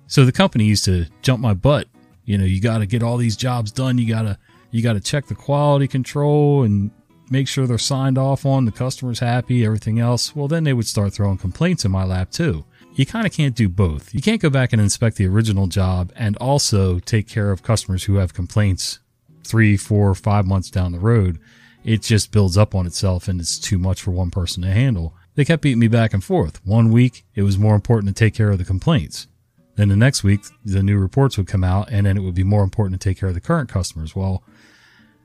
so 0.06 0.24
the 0.24 0.32
company 0.32 0.64
used 0.64 0.86
to 0.86 1.04
jump 1.20 1.42
my 1.42 1.52
butt. 1.52 1.86
You 2.24 2.38
know, 2.38 2.46
you 2.46 2.58
got 2.58 2.78
to 2.78 2.86
get 2.86 3.02
all 3.02 3.18
these 3.18 3.36
jobs 3.36 3.70
done. 3.70 3.98
You 3.98 4.08
got 4.08 4.22
to 4.22 4.38
you 4.70 4.82
got 4.82 4.94
to 4.94 5.00
check 5.00 5.26
the 5.26 5.34
quality 5.34 5.86
control 5.86 6.62
and 6.62 6.90
make 7.28 7.46
sure 7.46 7.66
they're 7.66 7.76
signed 7.76 8.16
off 8.16 8.46
on. 8.46 8.64
The 8.64 8.72
customer's 8.72 9.18
happy, 9.18 9.62
everything 9.62 10.00
else. 10.00 10.34
Well, 10.34 10.48
then 10.48 10.64
they 10.64 10.72
would 10.72 10.86
start 10.86 11.12
throwing 11.12 11.36
complaints 11.36 11.84
in 11.84 11.90
my 11.90 12.04
lap 12.04 12.30
too. 12.30 12.64
You 12.94 13.04
kind 13.04 13.26
of 13.26 13.32
can't 13.34 13.54
do 13.54 13.68
both. 13.68 14.14
You 14.14 14.22
can't 14.22 14.40
go 14.40 14.48
back 14.48 14.72
and 14.72 14.80
inspect 14.80 15.18
the 15.18 15.26
original 15.26 15.66
job 15.66 16.14
and 16.16 16.34
also 16.38 16.98
take 17.00 17.28
care 17.28 17.50
of 17.52 17.62
customers 17.62 18.04
who 18.04 18.14
have 18.14 18.32
complaints 18.32 19.00
three, 19.44 19.76
four, 19.76 20.14
five 20.14 20.46
months 20.46 20.70
down 20.70 20.92
the 20.92 20.98
road. 20.98 21.38
It 21.84 22.00
just 22.00 22.32
builds 22.32 22.56
up 22.56 22.74
on 22.74 22.86
itself 22.86 23.28
and 23.28 23.38
it's 23.38 23.58
too 23.58 23.76
much 23.76 24.00
for 24.00 24.12
one 24.12 24.30
person 24.30 24.62
to 24.62 24.70
handle. 24.70 25.14
They 25.36 25.44
kept 25.44 25.62
beating 25.62 25.78
me 25.78 25.88
back 25.88 26.12
and 26.12 26.24
forth. 26.24 26.64
One 26.66 26.90
week, 26.90 27.24
it 27.34 27.42
was 27.42 27.58
more 27.58 27.74
important 27.74 28.08
to 28.08 28.18
take 28.18 28.34
care 28.34 28.50
of 28.50 28.58
the 28.58 28.64
complaints. 28.64 29.28
Then 29.76 29.90
the 29.90 29.96
next 29.96 30.24
week, 30.24 30.40
the 30.64 30.82
new 30.82 30.98
reports 30.98 31.36
would 31.36 31.46
come 31.46 31.62
out, 31.62 31.90
and 31.92 32.06
then 32.06 32.16
it 32.16 32.22
would 32.22 32.34
be 32.34 32.42
more 32.42 32.64
important 32.64 32.98
to 33.00 33.08
take 33.08 33.18
care 33.18 33.28
of 33.28 33.34
the 33.34 33.40
current 33.40 33.68
customers. 33.68 34.16
Well, 34.16 34.42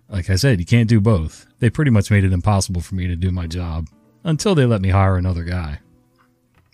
like 0.10 0.30
I 0.30 0.36
said, 0.36 0.60
you 0.60 0.66
can't 0.66 0.90
do 0.90 1.00
both. 1.00 1.48
They 1.60 1.70
pretty 1.70 1.92
much 1.92 2.12
made 2.12 2.26
it 2.26 2.34
impossible 2.34 2.82
for 2.82 2.96
me 2.96 3.08
to 3.08 3.16
do 3.16 3.32
my 3.32 3.48
job 3.48 3.88
until 4.26 4.54
they 4.54 4.66
let 4.66 4.82
me 4.82 4.90
hire 4.90 5.16
another 5.16 5.46
guy. 5.46 5.80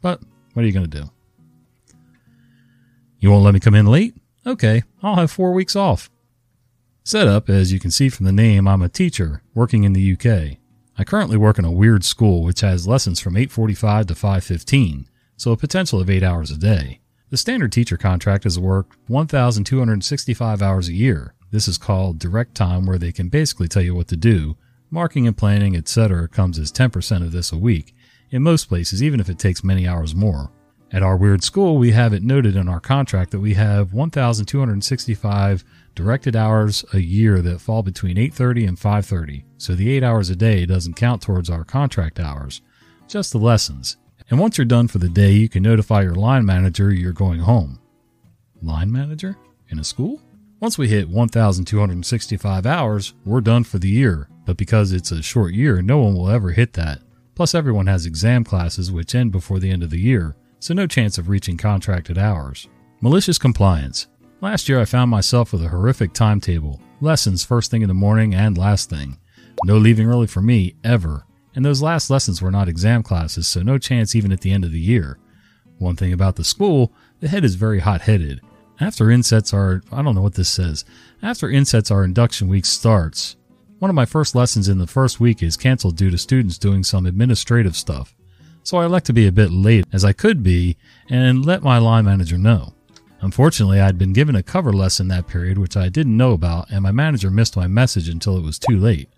But 0.02 0.20
what 0.54 0.64
are 0.64 0.66
you 0.66 0.74
going 0.74 0.90
to 0.90 1.02
do? 1.02 1.10
You 3.20 3.30
won't 3.30 3.46
let 3.46 3.54
me 3.54 3.60
come 3.60 3.76
in 3.76 3.86
late? 3.86 4.16
Okay, 4.48 4.82
I'll 5.04 5.16
have 5.16 5.32
four 5.32 5.54
weeks 5.54 5.76
off. 5.76 6.10
Set 7.04 7.28
up, 7.28 7.50
as 7.50 7.72
you 7.72 7.80
can 7.80 7.92
see 7.92 8.10
from 8.10 8.26
the 8.26 8.32
name, 8.32 8.68
I'm 8.68 8.82
a 8.82 8.90
teacher 8.90 9.44
working 9.54 9.84
in 9.84 9.94
the 9.94 10.14
UK. 10.14 10.58
I 11.00 11.04
currently 11.04 11.38
work 11.38 11.60
in 11.60 11.66
a 11.66 11.72
weird 11.72 12.04
school 12.04 12.44
which 12.44 12.62
has 12.62 12.88
lessons 12.88 13.20
from 13.20 13.36
8:45 13.36 14.08
to 14.08 14.16
5:15, 14.16 15.06
so 15.36 15.52
a 15.52 15.58
potential 15.58 16.00
of 16.00 16.10
8 16.10 16.24
hours 16.24 16.50
a 16.50 16.58
day. 16.58 17.02
The 17.30 17.38
standard 17.38 17.72
teacher 17.72 17.98
contract 17.98 18.48
is 18.48 18.58
work 18.58 18.98
1265 19.08 20.62
hours 20.62 20.88
a 20.88 20.94
year. 20.94 21.36
This 21.52 21.68
is 21.68 21.78
called 21.78 22.18
direct 22.18 22.56
time 22.56 22.88
where 22.88 22.98
they 22.98 23.12
can 23.12 23.30
basically 23.30 23.68
tell 23.68 23.84
you 23.84 23.94
what 23.94 24.08
to 24.08 24.18
do. 24.18 24.58
Marking 24.90 25.28
and 25.28 25.38
planning, 25.38 25.76
etc. 25.76 26.28
comes 26.28 26.58
as 26.58 26.72
10% 26.72 27.24
of 27.24 27.32
this 27.32 27.52
a 27.52 27.58
week. 27.58 27.94
In 28.32 28.42
most 28.42 28.66
places, 28.66 29.04
even 29.04 29.20
if 29.20 29.30
it 29.30 29.38
takes 29.38 29.64
many 29.64 29.88
hours 29.88 30.16
more. 30.16 30.50
At 30.92 31.04
our 31.04 31.18
weird 31.18 31.44
school, 31.44 31.78
we 31.78 31.92
have 31.92 32.14
it 32.14 32.24
noted 32.24 32.56
in 32.56 32.68
our 32.68 32.80
contract 32.80 33.32
that 33.32 33.40
we 33.40 33.54
have 33.54 33.94
1265 33.94 35.64
directed 35.98 36.36
hours 36.36 36.86
a 36.94 37.00
year 37.00 37.42
that 37.42 37.60
fall 37.60 37.84
between 37.84 38.18
8:30 38.18 38.66
and 38.66 38.80
5:30. 38.80 39.44
So 39.58 39.76
the 39.76 39.90
8 39.90 40.04
hours 40.04 40.30
a 40.30 40.36
day 40.36 40.66
doesn't 40.66 40.94
count 40.94 41.22
towards 41.22 41.50
our 41.50 41.66
contract 41.66 42.20
hours, 42.20 42.62
just 43.10 43.34
the 43.34 43.40
lessons. 43.40 43.98
And 44.30 44.40
once 44.40 44.58
you're 44.58 44.66
done 44.66 44.88
for 44.88 45.00
the 45.00 45.10
day, 45.10 45.34
you 45.34 45.50
can 45.50 45.64
notify 45.64 46.04
your 46.04 46.16
line 46.16 46.46
manager 46.46 46.94
you're 46.94 47.12
going 47.12 47.40
home. 47.40 47.80
Line 48.62 48.92
manager 48.92 49.36
in 49.70 49.80
a 49.80 49.84
school? 49.84 50.22
Once 50.60 50.78
we 50.78 50.88
hit 50.88 51.10
1265 51.10 52.66
hours, 52.66 53.14
we're 53.26 53.42
done 53.42 53.64
for 53.64 53.80
the 53.80 53.90
year. 53.90 54.30
But 54.46 54.58
because 54.58 54.92
it's 54.92 55.12
a 55.12 55.22
short 55.22 55.54
year, 55.54 55.82
no 55.82 55.98
one 55.98 56.14
will 56.14 56.30
ever 56.30 56.52
hit 56.52 56.74
that. 56.74 57.02
Plus 57.36 57.54
everyone 57.54 57.88
has 57.88 58.06
exam 58.06 58.44
classes 58.44 58.92
which 58.92 59.14
end 59.14 59.32
before 59.32 59.60
the 59.60 59.70
end 59.70 59.84
of 59.84 59.90
the 59.90 60.00
year, 60.00 60.36
so 60.60 60.74
no 60.74 60.88
chance 60.88 61.18
of 61.18 61.30
reaching 61.30 61.58
contracted 61.58 62.18
hours. 62.18 62.68
Malicious 63.02 63.38
compliance. 63.38 64.08
Last 64.40 64.70
year 64.70 64.80
I 64.80 64.86
found 64.86 65.10
myself 65.10 65.52
with 65.52 65.64
a 65.64 65.70
horrific 65.70 66.14
timetable. 66.14 66.80
Lessons 67.02 67.44
first 67.44 67.72
thing 67.72 67.82
in 67.82 67.88
the 67.88 67.96
morning 67.96 68.36
and 68.36 68.56
last 68.56 68.88
thing. 68.88 69.18
No 69.66 69.78
leaving 69.78 70.08
early 70.08 70.28
for 70.28 70.44
me, 70.44 70.76
ever. 70.84 71.26
And 71.56 71.66
those 71.66 71.82
last 71.82 72.12
lessons 72.12 72.40
were 72.40 72.52
not 72.52 72.70
exam 72.70 73.02
classes, 73.02 73.48
so 73.48 73.64
no 73.64 73.80
chance 73.80 74.16
even 74.16 74.32
at 74.32 74.42
the 74.42 74.52
end 74.52 74.64
of 74.64 74.72
the 74.72 74.80
year. 74.80 75.18
One 75.80 75.96
thing 75.96 76.14
about 76.14 76.36
the 76.36 76.44
school, 76.44 76.94
the 77.20 77.28
head 77.28 77.44
is 77.44 77.56
very 77.56 77.80
hot 77.80 78.02
headed. 78.02 78.42
After 78.80 79.10
insets 79.10 79.56
are, 79.56 79.82
I 79.92 80.04
don't 80.04 80.14
know 80.14 80.22
what 80.22 80.36
this 80.36 80.50
says. 80.50 80.86
After 81.24 81.50
insets 81.50 81.90
our 81.90 82.04
induction 82.04 82.48
week 82.48 82.66
starts. 82.66 83.38
One 83.80 83.90
of 83.90 83.96
my 83.96 84.06
first 84.06 84.36
lessons 84.36 84.70
in 84.70 84.78
the 84.78 84.86
first 84.86 85.20
week 85.20 85.42
is 85.42 85.58
canceled 85.58 85.98
due 85.98 86.12
to 86.12 86.18
students 86.18 86.60
doing 86.60 86.84
some 86.84 87.08
administrative 87.08 87.76
stuff. 87.76 88.16
So 88.62 88.78
I 88.78 88.86
elect 88.86 89.08
to 89.08 89.14
be 89.14 89.26
a 89.26 89.32
bit 89.32 89.50
late 89.50 89.86
as 89.92 90.06
I 90.06 90.14
could 90.14 90.44
be 90.44 90.78
and 91.10 91.44
let 91.44 91.64
my 91.64 91.80
line 91.80 92.06
manager 92.06 92.38
know. 92.38 92.76
Unfortunately, 93.22 93.80
I 93.80 93.86
had 93.86 93.98
been 93.98 94.14
given 94.14 94.36
a 94.36 94.44
cover 94.44 94.72
lesson 94.72 95.08
that 95.08 95.28
period 95.28 95.58
which 95.58 95.76
I 95.76 95.90
didn't 95.90 96.18
know 96.18 96.34
about, 96.34 96.70
and 96.70 96.84
my 96.84 96.92
manager 96.92 97.32
missed 97.32 97.58
my 97.58 97.68
message 97.68 98.10
until 98.10 98.38
it 98.38 98.44
was 98.44 98.60
too 98.60 98.78
late. 98.78 99.10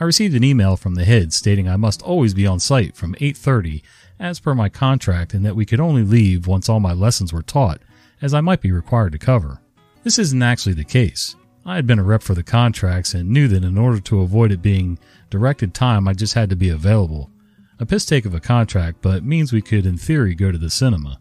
I 0.00 0.04
received 0.04 0.34
an 0.34 0.44
email 0.44 0.76
from 0.76 0.94
the 0.94 1.04
head 1.04 1.32
stating 1.32 1.68
I 1.68 1.76
must 1.76 2.02
always 2.02 2.34
be 2.34 2.46
on 2.46 2.60
site 2.60 2.96
from 2.96 3.14
8:30 3.20 3.82
as 4.18 4.40
per 4.40 4.54
my 4.54 4.68
contract 4.68 5.34
and 5.34 5.44
that 5.44 5.56
we 5.56 5.66
could 5.66 5.80
only 5.80 6.02
leave 6.02 6.46
once 6.46 6.68
all 6.68 6.80
my 6.80 6.92
lessons 6.92 7.32
were 7.32 7.42
taught 7.42 7.80
as 8.20 8.34
I 8.34 8.40
might 8.40 8.60
be 8.60 8.72
required 8.72 9.12
to 9.12 9.18
cover. 9.18 9.60
This 10.02 10.18
isn't 10.18 10.42
actually 10.42 10.74
the 10.74 10.84
case. 10.84 11.36
I 11.66 11.76
had 11.76 11.86
been 11.86 11.98
a 11.98 12.04
rep 12.04 12.22
for 12.22 12.34
the 12.34 12.42
contracts 12.42 13.14
and 13.14 13.30
knew 13.30 13.48
that 13.48 13.64
in 13.64 13.78
order 13.78 14.00
to 14.00 14.20
avoid 14.20 14.52
it 14.52 14.62
being 14.62 14.98
directed 15.30 15.74
time 15.74 16.06
I 16.06 16.12
just 16.12 16.34
had 16.34 16.50
to 16.50 16.56
be 16.56 16.68
available. 16.68 17.30
A 17.78 17.86
piss 17.86 18.04
take 18.04 18.26
of 18.26 18.34
a 18.34 18.40
contract 18.40 18.98
but 19.00 19.24
means 19.24 19.52
we 19.52 19.62
could 19.62 19.86
in 19.86 19.96
theory 19.96 20.34
go 20.34 20.52
to 20.52 20.58
the 20.58 20.70
cinema. 20.70 21.18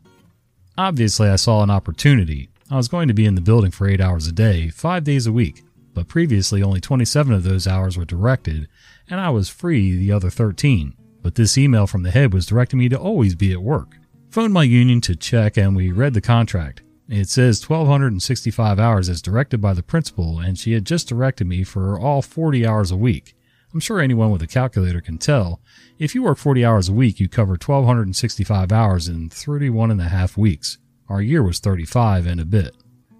Obviously, 0.77 1.29
I 1.29 1.35
saw 1.35 1.61
an 1.61 1.69
opportunity. 1.69 2.49
I 2.71 2.77
was 2.77 2.87
going 2.87 3.07
to 3.07 3.13
be 3.13 3.25
in 3.25 3.35
the 3.35 3.41
building 3.41 3.69
for 3.69 3.87
8 3.87 4.01
hours 4.01 4.25
a 4.25 4.31
day, 4.31 4.69
5 4.69 5.03
days 5.03 5.27
a 5.27 5.31
week, 5.31 5.63
but 5.93 6.07
previously 6.07 6.63
only 6.63 6.81
27 6.81 7.31
of 7.31 7.43
those 7.43 7.67
hours 7.67 7.95
were 7.95 8.05
directed, 8.05 8.67
and 9.07 9.19
I 9.19 9.29
was 9.29 9.49
free 9.49 9.95
the 9.95 10.11
other 10.11 10.31
13. 10.31 10.95
But 11.21 11.35
this 11.35 11.57
email 11.59 11.85
from 11.85 12.01
the 12.01 12.09
head 12.11 12.33
was 12.33 12.47
directing 12.47 12.79
me 12.79 12.89
to 12.89 12.99
always 12.99 13.35
be 13.35 13.53
at 13.53 13.61
work. 13.61 13.97
Phoned 14.31 14.53
my 14.53 14.63
union 14.63 14.99
to 15.01 15.15
check, 15.15 15.57
and 15.57 15.75
we 15.75 15.91
read 15.91 16.15
the 16.15 16.21
contract. 16.21 16.81
It 17.07 17.29
says 17.29 17.69
1,265 17.69 18.79
hours 18.79 19.09
as 19.09 19.21
directed 19.21 19.61
by 19.61 19.73
the 19.73 19.83
principal, 19.83 20.39
and 20.39 20.57
she 20.57 20.71
had 20.71 20.85
just 20.85 21.07
directed 21.07 21.45
me 21.45 21.63
for 21.63 21.99
all 21.99 22.23
40 22.23 22.65
hours 22.65 22.89
a 22.89 22.97
week. 22.97 23.35
I'm 23.73 23.79
sure 23.79 23.99
anyone 23.99 24.29
with 24.29 24.43
a 24.43 24.47
calculator 24.47 25.01
can 25.01 25.17
tell. 25.17 25.59
If 25.97 26.13
you 26.13 26.21
work 26.21 26.37
40 26.37 26.63
hours 26.63 26.89
a 26.89 26.93
week, 26.93 27.19
you 27.19 27.27
cover 27.27 27.53
1,265 27.53 28.71
hours 28.71 29.07
in 29.07 29.29
31 29.29 29.89
and 29.89 29.99
a 29.99 30.09
half 30.09 30.37
weeks. 30.37 30.77
Our 31.09 31.23
year 31.23 31.41
was 31.41 31.59
35 31.59 32.27
and 32.27 32.39
a 32.39 32.45
bit. 32.45 32.75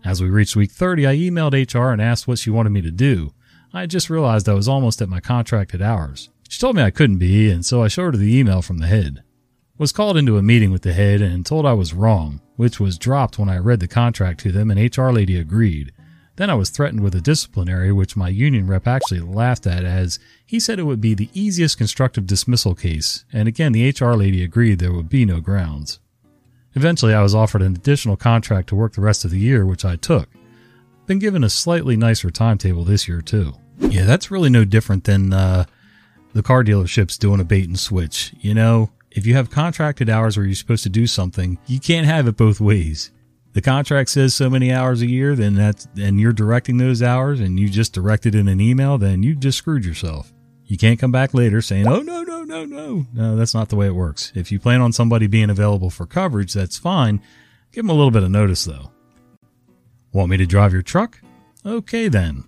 As 0.06 0.22
we 0.22 0.30
reached 0.30 0.56
week 0.56 0.70
30, 0.70 1.08
I 1.08 1.16
emailed 1.16 1.54
HR 1.54 1.92
and 1.92 2.00
asked 2.00 2.28
what 2.28 2.38
she 2.38 2.52
wanted 2.52 2.70
me 2.70 2.82
to 2.84 2.92
do. 2.92 3.34
I 3.74 3.82
had 3.82 3.90
just 3.90 4.12
realized 4.12 4.48
I 4.48 4.54
was 4.54 4.68
almost 4.68 5.02
at 5.02 5.10
my 5.10 5.20
contracted 5.20 5.82
hours. 5.82 6.30
She 6.48 6.60
told 6.60 6.76
me 6.76 6.84
I 6.84 6.92
couldn't 6.92 7.18
be, 7.18 7.50
and 7.50 7.66
so 7.66 7.82
I 7.82 7.88
showed 7.88 8.14
her 8.14 8.20
the 8.20 8.38
email 8.38 8.62
from 8.62 8.78
the 8.78 8.86
head. 8.86 9.24
Was 9.80 9.92
called 9.92 10.18
into 10.18 10.38
a 10.38 10.44
meeting 10.44 10.72
with 10.72 10.84
the 10.84 10.94
head 10.94 11.20
and 11.20 11.44
told 11.44 11.66
I 11.66 11.74
was 11.74 11.96
wrong, 11.96 12.42
which 12.58 12.80
was 12.80 13.00
dropped 13.00 13.40
when 13.40 13.50
I 13.50 13.58
read 13.58 13.80
the 13.80 13.88
contract 13.88 14.40
to 14.42 14.52
them 14.52 14.70
and 14.70 14.96
HR 14.96 15.10
lady 15.10 15.36
agreed. 15.36 15.94
Then 16.36 16.50
I 16.50 16.56
was 16.56 16.70
threatened 16.70 17.02
with 17.02 17.14
a 17.14 17.22
disciplinary, 17.22 17.92
which 17.92 18.16
my 18.16 18.30
union 18.30 18.66
rep 18.66 18.88
actually 18.88 19.20
laughed 19.20 19.68
at 19.68 19.84
as 19.84 20.18
he 20.46 20.60
said 20.60 20.80
it 20.80 20.84
would 20.84 21.02
be 21.02 21.14
the 21.14 21.30
easiest 21.34 21.78
constructive 21.78 22.26
dismissal 22.26 22.74
case, 22.74 23.24
and 23.32 23.48
again 23.48 23.72
the 23.72 23.90
HR 23.90 24.14
lady 24.14 24.44
agreed 24.44 24.80
there 24.80 24.94
would 24.94 25.10
be 25.10 25.26
no 25.26 25.40
grounds. 25.40 26.00
Eventually, 26.76 27.14
I 27.14 27.22
was 27.22 27.36
offered 27.36 27.62
an 27.62 27.76
additional 27.76 28.18
contract 28.18 28.70
to 28.70 28.76
work 28.76 28.94
the 28.94 29.02
rest 29.02 29.26
of 29.26 29.32
the 29.32 29.40
year, 29.40 29.66
which 29.66 29.86
I 29.86 29.96
took. 29.96 30.28
Been 31.06 31.20
given 31.20 31.44
a 31.44 31.50
slightly 31.50 31.96
nicer 31.96 32.32
timetable 32.32 32.84
this 32.84 33.08
year, 33.08 33.22
too. 33.22 33.54
Yeah, 33.78 34.06
that's 34.06 34.32
really 34.32 34.50
no 34.50 34.66
different 34.66 35.04
than 35.04 35.34
uh, 35.34 35.66
the 36.34 36.42
car 36.42 36.64
dealerships 36.64 37.20
doing 37.20 37.40
a 37.40 37.44
bait 37.44 37.68
and 37.68 37.78
switch. 37.78 38.34
You 38.40 38.56
know, 38.56 38.90
if 39.12 39.28
you 39.28 39.36
have 39.36 39.52
contracted 39.52 40.10
hours 40.10 40.36
where 40.36 40.46
you're 40.46 40.56
supposed 40.56 40.84
to 40.84 40.90
do 40.90 41.06
something, 41.06 41.60
you 41.68 41.80
can't 41.80 42.08
have 42.08 42.28
it 42.28 42.38
both 42.38 42.60
ways. 42.60 43.12
The 43.54 43.62
contract 43.62 44.10
says 44.10 44.34
so 44.34 44.50
many 44.50 44.72
hours 44.72 45.02
a 45.02 45.10
year, 45.10 45.36
then 45.36 45.54
that's 45.54 45.88
and 46.00 46.20
you're 46.20 46.34
directing 46.34 46.78
those 46.78 47.04
hours 47.04 47.40
and 47.40 47.60
you 47.60 47.70
just 47.70 47.94
directed 47.94 48.34
in 48.34 48.48
an 48.48 48.60
email, 48.60 48.98
then 48.98 49.22
you 49.22 49.36
just 49.36 49.60
screwed 49.60 49.86
yourself. 49.86 50.34
You 50.66 50.78
can't 50.78 51.00
come 51.00 51.12
back 51.12 51.36
later 51.36 51.62
saying, 51.62 51.88
"Oh 51.88 52.02
no, 52.02 52.24
no, 52.24 52.44
no, 52.44 52.66
no." 52.66 53.06
No, 53.14 53.36
that's 53.36 53.54
not 53.54 53.70
the 53.70 53.76
way 53.76 53.86
it 53.86 53.96
works. 53.96 54.32
If 54.34 54.52
you 54.52 54.60
plan 54.60 54.82
on 54.82 54.92
somebody 54.92 55.28
being 55.28 55.52
available 55.52 55.92
for 55.92 56.08
coverage, 56.08 56.54
that's 56.54 56.80
fine. 56.80 57.22
Give 57.72 57.84
them 57.84 57.92
a 57.92 57.94
little 57.94 58.12
bit 58.12 58.24
of 58.24 58.32
notice 58.32 58.66
though. 58.66 58.92
Want 60.12 60.32
me 60.32 60.38
to 60.38 60.46
drive 60.48 60.74
your 60.74 60.82
truck? 60.82 61.20
Okay 61.64 62.08
then. 62.08 62.46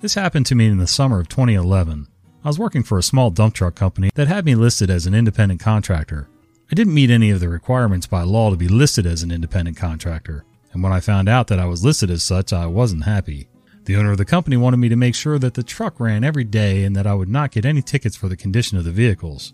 This 0.00 0.14
happened 0.14 0.46
to 0.46 0.54
me 0.54 0.66
in 0.66 0.78
the 0.78 0.86
summer 0.86 1.20
of 1.20 1.28
2011. 1.28 2.08
I 2.44 2.48
was 2.48 2.58
working 2.58 2.82
for 2.82 2.98
a 2.98 3.02
small 3.02 3.30
dump 3.30 3.54
truck 3.54 3.74
company 3.74 4.10
that 4.16 4.28
had 4.28 4.44
me 4.44 4.54
listed 4.54 4.90
as 4.90 5.06
an 5.06 5.14
independent 5.14 5.60
contractor. 5.60 6.28
I 6.74 6.82
didn't 6.82 6.94
meet 6.94 7.10
any 7.10 7.30
of 7.30 7.38
the 7.38 7.48
requirements 7.48 8.08
by 8.08 8.22
law 8.22 8.50
to 8.50 8.56
be 8.56 8.66
listed 8.66 9.06
as 9.06 9.22
an 9.22 9.30
independent 9.30 9.76
contractor, 9.76 10.44
and 10.72 10.82
when 10.82 10.92
I 10.92 10.98
found 10.98 11.28
out 11.28 11.46
that 11.46 11.60
I 11.60 11.66
was 11.66 11.84
listed 11.84 12.10
as 12.10 12.24
such, 12.24 12.52
I 12.52 12.66
wasn't 12.66 13.04
happy. 13.04 13.46
The 13.84 13.94
owner 13.94 14.10
of 14.10 14.18
the 14.18 14.24
company 14.24 14.56
wanted 14.56 14.78
me 14.78 14.88
to 14.88 14.96
make 14.96 15.14
sure 15.14 15.38
that 15.38 15.54
the 15.54 15.62
truck 15.62 16.00
ran 16.00 16.24
every 16.24 16.42
day 16.42 16.82
and 16.82 16.96
that 16.96 17.06
I 17.06 17.14
would 17.14 17.28
not 17.28 17.52
get 17.52 17.64
any 17.64 17.80
tickets 17.80 18.16
for 18.16 18.28
the 18.28 18.36
condition 18.36 18.76
of 18.76 18.82
the 18.82 18.90
vehicles. 18.90 19.52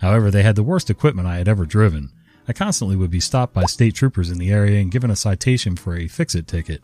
However, 0.00 0.30
they 0.30 0.42
had 0.42 0.54
the 0.54 0.62
worst 0.62 0.90
equipment 0.90 1.26
I 1.26 1.38
had 1.38 1.48
ever 1.48 1.64
driven. 1.64 2.10
I 2.46 2.52
constantly 2.52 2.94
would 2.96 3.10
be 3.10 3.20
stopped 3.20 3.54
by 3.54 3.64
state 3.64 3.94
troopers 3.94 4.28
in 4.28 4.36
the 4.36 4.52
area 4.52 4.82
and 4.82 4.92
given 4.92 5.10
a 5.10 5.16
citation 5.16 5.76
for 5.76 5.96
a 5.96 6.08
fix 6.08 6.34
it 6.34 6.46
ticket. 6.46 6.82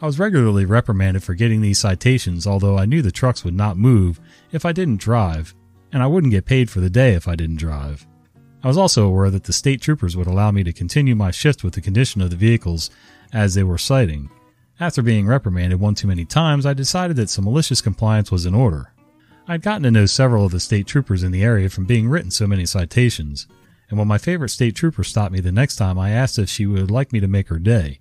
I 0.00 0.06
was 0.06 0.20
regularly 0.20 0.66
reprimanded 0.66 1.24
for 1.24 1.34
getting 1.34 1.62
these 1.62 1.80
citations, 1.80 2.46
although 2.46 2.78
I 2.78 2.86
knew 2.86 3.02
the 3.02 3.10
trucks 3.10 3.42
would 3.42 3.54
not 3.54 3.76
move 3.76 4.20
if 4.52 4.64
I 4.64 4.70
didn't 4.70 5.00
drive, 5.00 5.52
and 5.90 6.00
I 6.00 6.06
wouldn't 6.06 6.30
get 6.30 6.44
paid 6.44 6.70
for 6.70 6.78
the 6.78 6.88
day 6.88 7.14
if 7.14 7.26
I 7.26 7.34
didn't 7.34 7.56
drive. 7.56 8.06
I 8.62 8.68
was 8.68 8.76
also 8.76 9.06
aware 9.06 9.30
that 9.30 9.44
the 9.44 9.54
state 9.54 9.80
troopers 9.80 10.16
would 10.16 10.26
allow 10.26 10.50
me 10.50 10.62
to 10.64 10.72
continue 10.72 11.16
my 11.16 11.30
shift 11.30 11.64
with 11.64 11.74
the 11.74 11.80
condition 11.80 12.20
of 12.20 12.28
the 12.28 12.36
vehicles 12.36 12.90
as 13.32 13.54
they 13.54 13.62
were 13.62 13.78
citing. 13.78 14.28
After 14.78 15.00
being 15.00 15.26
reprimanded 15.26 15.80
one 15.80 15.94
too 15.94 16.06
many 16.06 16.26
times, 16.26 16.66
I 16.66 16.74
decided 16.74 17.16
that 17.16 17.30
some 17.30 17.44
malicious 17.44 17.80
compliance 17.80 18.30
was 18.30 18.44
in 18.44 18.54
order. 18.54 18.92
I'd 19.48 19.62
gotten 19.62 19.82
to 19.84 19.90
know 19.90 20.06
several 20.06 20.44
of 20.44 20.52
the 20.52 20.60
state 20.60 20.86
troopers 20.86 21.22
in 21.22 21.32
the 21.32 21.42
area 21.42 21.70
from 21.70 21.86
being 21.86 22.08
written 22.08 22.30
so 22.30 22.46
many 22.46 22.66
citations, 22.66 23.46
and 23.88 23.98
when 23.98 24.08
my 24.08 24.18
favorite 24.18 24.50
state 24.50 24.76
trooper 24.76 25.04
stopped 25.04 25.32
me 25.32 25.40
the 25.40 25.50
next 25.50 25.76
time, 25.76 25.98
I 25.98 26.10
asked 26.10 26.38
if 26.38 26.48
she 26.48 26.66
would 26.66 26.90
like 26.90 27.12
me 27.12 27.20
to 27.20 27.26
make 27.26 27.48
her 27.48 27.58
day. 27.58 27.98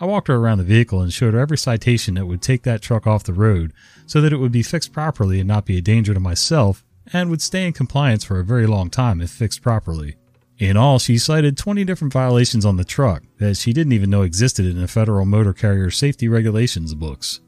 I 0.00 0.04
walked 0.04 0.28
her 0.28 0.36
around 0.36 0.58
the 0.58 0.64
vehicle 0.64 1.00
and 1.00 1.12
showed 1.12 1.34
her 1.34 1.40
every 1.40 1.58
citation 1.58 2.14
that 2.14 2.26
would 2.26 2.42
take 2.42 2.62
that 2.64 2.82
truck 2.82 3.06
off 3.06 3.24
the 3.24 3.32
road 3.32 3.72
so 4.06 4.20
that 4.20 4.32
it 4.32 4.36
would 4.36 4.52
be 4.52 4.62
fixed 4.62 4.92
properly 4.92 5.40
and 5.40 5.48
not 5.48 5.64
be 5.64 5.78
a 5.78 5.82
danger 5.82 6.12
to 6.12 6.20
myself 6.20 6.84
and 7.12 7.30
would 7.30 7.42
stay 7.42 7.66
in 7.66 7.72
compliance 7.72 8.24
for 8.24 8.40
a 8.40 8.44
very 8.44 8.66
long 8.66 8.90
time 8.90 9.20
if 9.20 9.30
fixed 9.30 9.62
properly. 9.62 10.16
In 10.58 10.76
all, 10.76 10.98
she 10.98 11.18
cited 11.18 11.56
20 11.56 11.84
different 11.84 12.12
violations 12.12 12.64
on 12.64 12.76
the 12.76 12.84
truck 12.84 13.24
that 13.38 13.56
she 13.56 13.72
didn't 13.72 13.92
even 13.92 14.10
know 14.10 14.22
existed 14.22 14.66
in 14.66 14.80
the 14.80 14.88
Federal 14.88 15.24
Motor 15.24 15.52
Carrier 15.52 15.90
Safety 15.90 16.28
Regulations 16.28 16.94
books. 16.94 17.40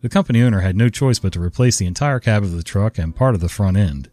The 0.00 0.08
company 0.08 0.42
owner 0.42 0.60
had 0.60 0.76
no 0.76 0.88
choice 0.88 1.18
but 1.18 1.32
to 1.32 1.42
replace 1.42 1.78
the 1.78 1.86
entire 1.86 2.20
cab 2.20 2.42
of 2.42 2.52
the 2.52 2.62
truck 2.62 2.98
and 2.98 3.16
part 3.16 3.34
of 3.34 3.40
the 3.40 3.48
front 3.48 3.76
end. 3.76 4.10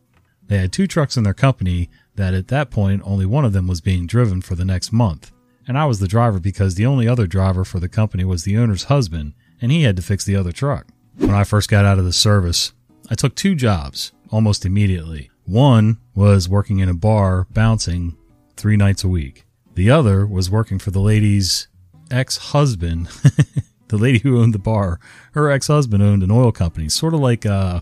They 0.47 0.57
had 0.57 0.71
two 0.71 0.87
trucks 0.87 1.17
in 1.17 1.23
their 1.23 1.33
company 1.33 1.89
that 2.15 2.33
at 2.33 2.47
that 2.47 2.71
point 2.71 3.01
only 3.05 3.25
one 3.25 3.45
of 3.45 3.53
them 3.53 3.67
was 3.67 3.81
being 3.81 4.07
driven 4.07 4.41
for 4.41 4.55
the 4.55 4.65
next 4.65 4.91
month 4.91 5.31
and 5.67 5.77
I 5.77 5.85
was 5.85 5.99
the 5.99 6.07
driver 6.07 6.39
because 6.39 6.75
the 6.75 6.85
only 6.85 7.07
other 7.07 7.27
driver 7.27 7.63
for 7.63 7.79
the 7.79 7.89
company 7.89 8.23
was 8.23 8.43
the 8.43 8.57
owner's 8.57 8.85
husband, 8.85 9.33
and 9.61 9.71
he 9.71 9.83
had 9.83 9.95
to 9.95 10.01
fix 10.01 10.25
the 10.25 10.35
other 10.35 10.51
truck. 10.51 10.87
When 11.17 11.31
I 11.31 11.43
first 11.43 11.69
got 11.69 11.85
out 11.85 11.99
of 11.99 12.05
the 12.05 12.13
service, 12.13 12.73
I 13.09 13.15
took 13.15 13.35
two 13.35 13.55
jobs 13.55 14.11
almost 14.31 14.65
immediately. 14.65 15.29
One 15.45 15.97
was 16.15 16.49
working 16.49 16.79
in 16.79 16.89
a 16.89 16.93
bar 16.93 17.47
bouncing 17.51 18.17
three 18.55 18.77
nights 18.77 19.03
a 19.03 19.07
week. 19.07 19.45
The 19.75 19.89
other 19.89 20.25
was 20.25 20.49
working 20.49 20.79
for 20.79 20.91
the 20.91 20.99
lady's 20.99 21.67
ex 22.09 22.37
husband, 22.37 23.07
the 23.87 23.97
lady 23.97 24.19
who 24.19 24.39
owned 24.39 24.53
the 24.53 24.59
bar. 24.59 24.99
Her 25.33 25.49
ex 25.51 25.67
husband 25.67 26.01
owned 26.03 26.23
an 26.23 26.31
oil 26.31 26.51
company, 26.51 26.89
sort 26.89 27.13
of 27.13 27.19
like 27.19 27.45
a 27.45 27.51
uh, 27.53 27.79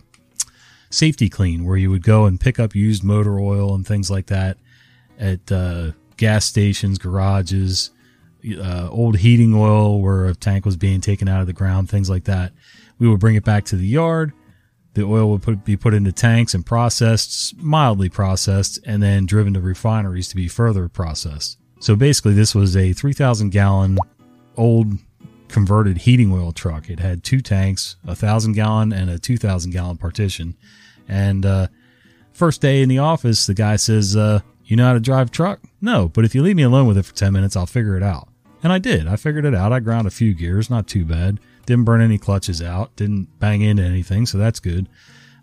Safety-Kleen, 0.89 1.65
where 1.65 1.77
you 1.77 1.91
would 1.91 2.03
go 2.03 2.25
and 2.25 2.39
pick 2.39 2.59
up 2.59 2.73
used 2.73 3.03
motor 3.03 3.39
oil 3.39 3.75
and 3.75 3.85
things 3.85 4.09
like 4.09 4.25
that 4.27 4.57
at 5.19 5.51
uh, 5.51 5.91
gas 6.17 6.45
stations, 6.45 6.97
garages, 6.97 7.91
uh, 8.57 8.87
old 8.89 9.17
heating 9.17 9.53
oil 9.53 10.01
where 10.01 10.25
a 10.25 10.35
tank 10.35 10.65
was 10.65 10.77
being 10.77 11.01
taken 11.01 11.27
out 11.27 11.41
of 11.41 11.47
the 11.47 11.53
ground, 11.53 11.89
things 11.89 12.09
like 12.09 12.23
that. 12.23 12.53
We 12.97 13.07
would 13.07 13.19
bring 13.19 13.35
it 13.35 13.43
back 13.43 13.65
to 13.65 13.75
the 13.75 13.85
yard. 13.85 14.33
The 14.99 15.05
oil 15.05 15.31
would 15.31 15.41
put, 15.41 15.63
be 15.63 15.77
put 15.77 15.93
into 15.93 16.11
tanks 16.11 16.53
and 16.53 16.65
processed, 16.65 17.55
mildly 17.57 18.09
processed, 18.09 18.79
and 18.85 19.01
then 19.01 19.25
driven 19.25 19.53
to 19.53 19.61
refineries 19.61 20.27
to 20.27 20.35
be 20.35 20.49
further 20.49 20.89
processed. 20.89 21.57
So 21.79 21.95
basically, 21.95 22.33
this 22.33 22.53
was 22.53 22.75
a 22.75 22.91
3,000 22.91 23.51
gallon 23.51 23.97
old 24.57 24.97
converted 25.47 25.99
heating 25.99 26.33
oil 26.33 26.51
truck. 26.51 26.89
It 26.89 26.99
had 26.99 27.23
two 27.23 27.39
tanks, 27.39 27.95
a 28.05 28.13
thousand 28.13 28.53
gallon 28.53 28.91
and 28.91 29.09
a 29.09 29.17
2,000 29.17 29.71
gallon 29.71 29.95
partition. 29.95 30.57
And 31.07 31.45
uh, 31.45 31.67
first 32.33 32.59
day 32.59 32.81
in 32.81 32.89
the 32.89 32.99
office, 32.99 33.45
the 33.45 33.53
guy 33.53 33.77
says, 33.77 34.17
uh, 34.17 34.41
you 34.65 34.75
know 34.75 34.85
how 34.85 34.93
to 34.93 34.99
drive 34.99 35.31
truck? 35.31 35.61
No, 35.79 36.09
but 36.09 36.25
if 36.25 36.35
you 36.35 36.43
leave 36.43 36.57
me 36.57 36.63
alone 36.63 36.87
with 36.87 36.97
it 36.97 37.05
for 37.05 37.15
10 37.15 37.31
minutes, 37.31 37.55
I'll 37.55 37.65
figure 37.65 37.95
it 37.95 38.03
out. 38.03 38.27
And 38.61 38.73
I 38.73 38.79
did. 38.79 39.07
I 39.07 39.15
figured 39.15 39.45
it 39.45 39.55
out. 39.55 39.71
I 39.71 39.79
ground 39.79 40.07
a 40.07 40.11
few 40.11 40.33
gears, 40.33 40.69
not 40.69 40.87
too 40.87 41.05
bad. 41.05 41.39
Didn't 41.69 41.85
burn 41.85 42.01
any 42.01 42.17
clutches 42.17 42.63
out. 42.63 42.95
Didn't 42.95 43.37
bang 43.37 43.61
into 43.61 43.83
anything, 43.83 44.25
so 44.25 44.39
that's 44.39 44.59
good. 44.59 44.89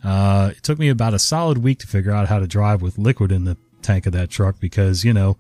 Uh, 0.03 0.51
it 0.57 0.63
took 0.65 0.77
me 0.77 0.89
about 0.89 1.15
a 1.15 1.21
solid 1.21 1.59
week 1.59 1.79
to 1.79 1.87
figure 1.87 2.11
out 2.11 2.27
how 2.27 2.41
to 2.41 2.49
drive 2.49 2.83
with 2.83 2.99
liquid 2.99 3.31
in 3.31 3.45
the 3.45 3.57
tank 3.81 4.07
of 4.07 4.13
that 4.15 4.29
truck 4.29 4.59
because, 4.59 5.05
you 5.05 5.13
know, 5.13 5.37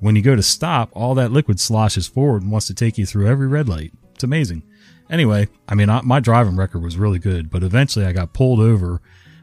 when 0.00 0.14
you 0.14 0.20
go 0.20 0.36
to 0.36 0.42
stop, 0.42 0.90
all 0.92 1.14
that 1.14 1.32
liquid 1.32 1.58
sloshes 1.58 2.06
forward 2.06 2.42
and 2.42 2.52
wants 2.52 2.66
to 2.66 2.74
take 2.74 2.98
you 2.98 3.06
through 3.06 3.28
every 3.28 3.46
red 3.46 3.66
light. 3.66 3.94
It's 4.12 4.24
amazing. 4.24 4.62
Anyway, 5.08 5.48
I 5.70 5.74
mean, 5.74 5.88
I, 5.88 6.02
my 6.02 6.20
driving 6.20 6.54
record 6.54 6.82
was 6.82 6.98
really 6.98 7.18
good, 7.18 7.48
but 7.48 7.62
eventually 7.62 8.04
I 8.04 8.12
got 8.12 8.34
pulled 8.34 8.60
over 8.60 9.00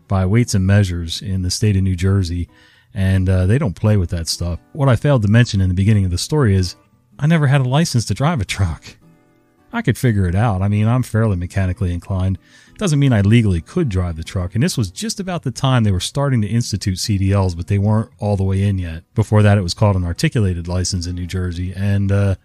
by 0.07 0.27
weights 0.27 0.53
and 0.53 0.67
measures 0.67 1.23
in 1.23 1.41
the 1.41 1.49
state 1.49 1.75
of 1.75 1.81
New 1.81 1.95
Jersey 1.95 2.47
and 2.93 3.27
uh, 3.27 3.47
they 3.47 3.57
don't 3.57 3.75
play 3.75 3.97
with 3.97 4.11
that 4.11 4.27
stuff. 4.27 4.59
What 4.73 4.89
I 4.89 4.95
failed 4.95 5.23
to 5.23 5.27
mention 5.27 5.59
in 5.59 5.69
the 5.69 5.73
beginning 5.73 6.05
of 6.05 6.11
the 6.11 6.19
story 6.19 6.53
is 6.53 6.75
I 7.17 7.25
never 7.25 7.47
had 7.47 7.61
a 7.61 7.67
license 7.67 8.05
to 8.05 8.13
drive 8.13 8.41
a 8.41 8.45
truck. 8.45 8.83
I 9.73 9.81
could 9.81 9.97
figure 9.97 10.27
it 10.27 10.35
out. 10.35 10.61
I 10.61 10.67
mean, 10.67 10.87
I'm 10.87 11.03
fairly 11.03 11.35
mechanically 11.35 11.93
inclined. 11.93 12.37
Doesn't 12.77 12.99
mean 12.99 13.13
I 13.13 13.21
legally 13.21 13.61
could 13.61 13.89
drive 13.89 14.17
the 14.17 14.23
truck. 14.23 14.53
And 14.53 14.63
this 14.63 14.77
was 14.77 14.91
just 14.91 15.19
about 15.19 15.43
the 15.43 15.51
time 15.51 15.83
they 15.83 15.91
were 15.91 15.99
starting 15.99 16.41
to 16.41 16.47
institute 16.47 16.97
CDLs, 16.97 17.55
but 17.55 17.67
they 17.67 17.77
weren't 17.77 18.11
all 18.19 18.35
the 18.35 18.43
way 18.43 18.63
in 18.63 18.79
yet. 18.79 19.03
Before 19.13 19.43
that, 19.43 19.57
it 19.57 19.61
was 19.61 19.73
called 19.73 19.95
an 19.95 20.03
articulated 20.03 20.67
license 20.67 21.07
in 21.07 21.15
New 21.15 21.27
Jersey, 21.27 21.73
and 21.75 22.11
uh, 22.11 22.35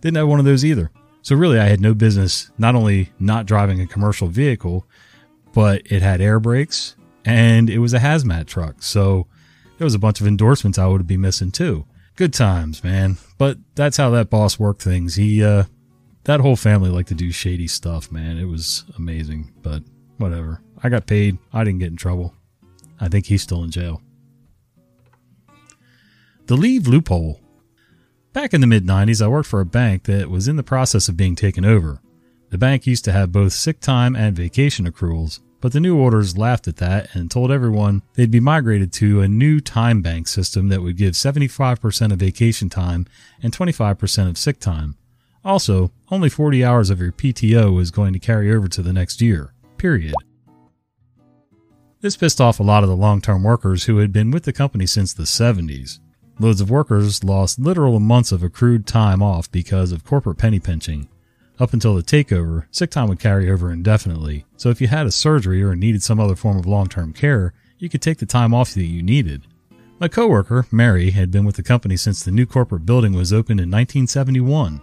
didn't 0.00 0.16
have 0.16 0.28
one 0.28 0.40
of 0.40 0.44
those 0.44 0.64
either. 0.64 0.90
So 1.22 1.36
really, 1.36 1.58
I 1.58 1.66
had 1.66 1.80
no 1.80 1.94
business 1.94 2.50
not 2.58 2.74
only 2.74 3.10
not 3.18 3.46
driving 3.46 3.80
a 3.80 3.86
commercial 3.86 4.28
vehicle, 4.28 4.86
but 5.54 5.82
it 5.86 6.02
had 6.02 6.20
air 6.20 6.38
brakes 6.38 6.96
and 7.24 7.70
it 7.70 7.78
was 7.78 7.94
a 7.94 7.98
hazmat 7.98 8.46
truck. 8.46 8.82
So 8.82 9.26
there 9.78 9.86
was 9.86 9.94
a 9.94 9.98
bunch 9.98 10.20
of 10.20 10.26
endorsements 10.26 10.78
I 10.78 10.86
would 10.86 11.06
be 11.06 11.16
missing 11.16 11.50
too. 11.50 11.86
Good 12.16 12.32
times, 12.32 12.84
man. 12.84 13.16
But 13.38 13.58
that's 13.74 13.96
how 13.96 14.10
that 14.10 14.30
boss 14.30 14.58
worked 14.58 14.82
things. 14.82 15.14
He, 15.14 15.42
uh, 15.42 15.64
that 16.24 16.40
whole 16.40 16.56
family 16.56 16.90
liked 16.90 17.08
to 17.08 17.14
do 17.14 17.30
shady 17.30 17.68
stuff, 17.68 18.10
man. 18.10 18.38
It 18.38 18.46
was 18.46 18.84
amazing, 18.96 19.52
but 19.62 19.82
whatever. 20.16 20.60
I 20.82 20.88
got 20.88 21.06
paid. 21.06 21.38
I 21.52 21.64
didn't 21.64 21.80
get 21.80 21.90
in 21.90 21.96
trouble. 21.96 22.34
I 23.00 23.08
think 23.08 23.26
he's 23.26 23.42
still 23.42 23.62
in 23.64 23.70
jail. 23.70 24.02
The 26.46 26.56
leave 26.56 26.86
loophole. 26.86 27.40
Back 28.32 28.52
in 28.52 28.60
the 28.60 28.66
mid 28.66 28.84
90s, 28.84 29.22
I 29.22 29.28
worked 29.28 29.48
for 29.48 29.60
a 29.60 29.66
bank 29.66 30.04
that 30.04 30.28
was 30.28 30.48
in 30.48 30.56
the 30.56 30.62
process 30.62 31.08
of 31.08 31.16
being 31.16 31.36
taken 31.36 31.64
over. 31.64 32.00
The 32.50 32.58
bank 32.58 32.86
used 32.86 33.04
to 33.06 33.12
have 33.12 33.32
both 33.32 33.52
sick 33.52 33.80
time 33.80 34.14
and 34.14 34.36
vacation 34.36 34.90
accruals, 34.90 35.40
but 35.60 35.72
the 35.72 35.80
new 35.80 35.96
orders 35.96 36.36
laughed 36.36 36.68
at 36.68 36.76
that 36.76 37.14
and 37.14 37.30
told 37.30 37.50
everyone 37.50 38.02
they'd 38.14 38.30
be 38.30 38.40
migrated 38.40 38.92
to 38.94 39.20
a 39.20 39.28
new 39.28 39.60
time 39.60 40.02
bank 40.02 40.28
system 40.28 40.68
that 40.68 40.82
would 40.82 40.96
give 40.96 41.14
75% 41.14 42.12
of 42.12 42.18
vacation 42.18 42.68
time 42.68 43.06
and 43.42 43.52
25% 43.52 44.28
of 44.28 44.38
sick 44.38 44.60
time. 44.60 44.96
Also, 45.44 45.90
only 46.10 46.28
40 46.28 46.64
hours 46.64 46.90
of 46.90 47.00
your 47.00 47.12
PTO 47.12 47.80
is 47.80 47.90
going 47.90 48.12
to 48.12 48.18
carry 48.18 48.52
over 48.52 48.68
to 48.68 48.82
the 48.82 48.92
next 48.92 49.20
year. 49.20 49.52
Period. 49.76 50.14
This 52.00 52.16
pissed 52.16 52.40
off 52.40 52.60
a 52.60 52.62
lot 52.62 52.82
of 52.82 52.88
the 52.88 52.96
long 52.96 53.20
term 53.20 53.42
workers 53.42 53.84
who 53.84 53.98
had 53.98 54.12
been 54.12 54.30
with 54.30 54.44
the 54.44 54.52
company 54.52 54.86
since 54.86 55.12
the 55.12 55.24
70s. 55.24 56.00
Loads 56.38 56.60
of 56.60 56.70
workers 56.70 57.22
lost 57.22 57.58
literal 57.58 58.00
months 58.00 58.32
of 58.32 58.42
accrued 58.42 58.86
time 58.86 59.22
off 59.22 59.50
because 59.50 59.92
of 59.92 60.04
corporate 60.04 60.38
penny 60.38 60.58
pinching. 60.58 61.08
Up 61.60 61.72
until 61.72 61.94
the 61.94 62.02
takeover, 62.02 62.66
sick 62.72 62.90
time 62.90 63.08
would 63.08 63.20
carry 63.20 63.48
over 63.48 63.70
indefinitely, 63.70 64.44
so 64.56 64.70
if 64.70 64.80
you 64.80 64.88
had 64.88 65.06
a 65.06 65.12
surgery 65.12 65.62
or 65.62 65.76
needed 65.76 66.02
some 66.02 66.18
other 66.18 66.34
form 66.34 66.58
of 66.58 66.66
long 66.66 66.88
term 66.88 67.12
care, 67.12 67.54
you 67.78 67.88
could 67.88 68.02
take 68.02 68.18
the 68.18 68.26
time 68.26 68.52
off 68.52 68.74
that 68.74 68.84
you 68.84 69.02
needed. 69.02 69.46
My 70.00 70.08
coworker, 70.08 70.66
Mary, 70.72 71.12
had 71.12 71.30
been 71.30 71.44
with 71.44 71.54
the 71.54 71.62
company 71.62 71.96
since 71.96 72.24
the 72.24 72.32
new 72.32 72.46
corporate 72.46 72.84
building 72.84 73.12
was 73.12 73.32
opened 73.32 73.60
in 73.60 73.70
1971. 73.70 74.82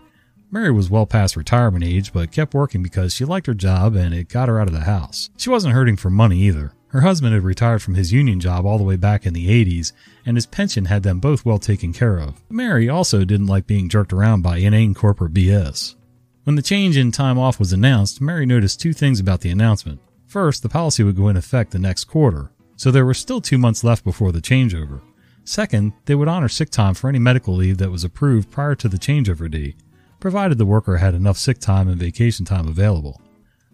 Mary 0.54 0.70
was 0.70 0.90
well 0.90 1.06
past 1.06 1.38
retirement 1.38 1.82
age, 1.82 2.12
but 2.12 2.32
kept 2.32 2.54
working 2.54 2.84
because 2.84 3.16
she 3.16 3.24
liked 3.24 3.48
her 3.48 3.54
job 3.54 3.96
and 3.96 4.14
it 4.14 4.28
got 4.28 4.50
her 4.50 4.60
out 4.60 4.68
of 4.68 4.74
the 4.74 4.82
house. 4.82 5.30
She 5.38 5.50
wasn't 5.50 5.74
hurting 5.74 5.96
for 5.96 6.10
money 6.10 6.40
either. 6.42 6.74
Her 6.88 7.02
husband 7.02 7.34
had 7.34 7.44
retired 7.44 7.82
from 7.82 7.96
his 7.96 8.12
union 8.12 8.42
job 8.42 8.66
all 8.66 8.78
the 8.78 8.84
way 8.84 8.98
back 8.98 9.26
in 9.26 9.34
the 9.34 9.48
80s, 9.48 9.94
and 10.26 10.36
his 10.36 10.46
pension 10.46 10.86
had 10.86 11.04
them 11.04 11.22
both 11.22 11.46
well 11.46 11.58
taken 11.58 11.94
care 11.94 12.18
of. 12.18 12.42
Mary 12.50 12.90
also 12.90 13.24
didn't 13.24 13.48
like 13.48 13.66
being 13.66 13.88
jerked 13.88 14.12
around 14.12 14.42
by 14.42 14.58
inane 14.58 14.94
corporate 14.94 15.34
BS. 15.34 15.96
When 16.44 16.58
the 16.58 16.62
change 16.62 16.98
in 16.98 17.14
time 17.14 17.40
off 17.40 17.58
was 17.58 17.72
announced, 17.72 18.20
Mary 18.20 18.46
noticed 18.46 18.82
two 18.82 18.92
things 18.92 19.22
about 19.22 19.40
the 19.40 19.52
announcement. 19.52 20.02
First, 20.28 20.64
the 20.64 20.70
policy 20.70 21.02
would 21.02 21.16
go 21.16 21.30
in 21.30 21.38
effect 21.38 21.72
the 21.72 21.80
next 21.80 22.06
quarter, 22.06 22.52
so 22.76 22.92
there 22.92 23.06
were 23.06 23.14
still 23.14 23.40
two 23.40 23.58
months 23.58 23.86
left 23.86 24.04
before 24.04 24.34
the 24.34 24.42
changeover. 24.42 25.00
Second, 25.46 25.94
they 26.06 26.16
would 26.16 26.28
honor 26.28 26.50
sick 26.50 26.70
time 26.70 26.94
for 26.94 27.08
any 27.08 27.20
medical 27.20 27.56
leave 27.56 27.78
that 27.78 27.92
was 27.92 28.04
approved 28.04 28.52
prior 28.52 28.76
to 28.76 28.90
the 28.90 28.98
changeover 28.98 29.50
date, 29.50 29.76
provided 30.22 30.58
the 30.58 30.66
worker 30.66 30.98
had 30.98 31.14
enough 31.14 31.38
sick 31.38 31.60
time 31.60 31.90
and 31.90 32.00
vacation 32.00 32.46
time 32.46 32.68
available. 32.68 33.20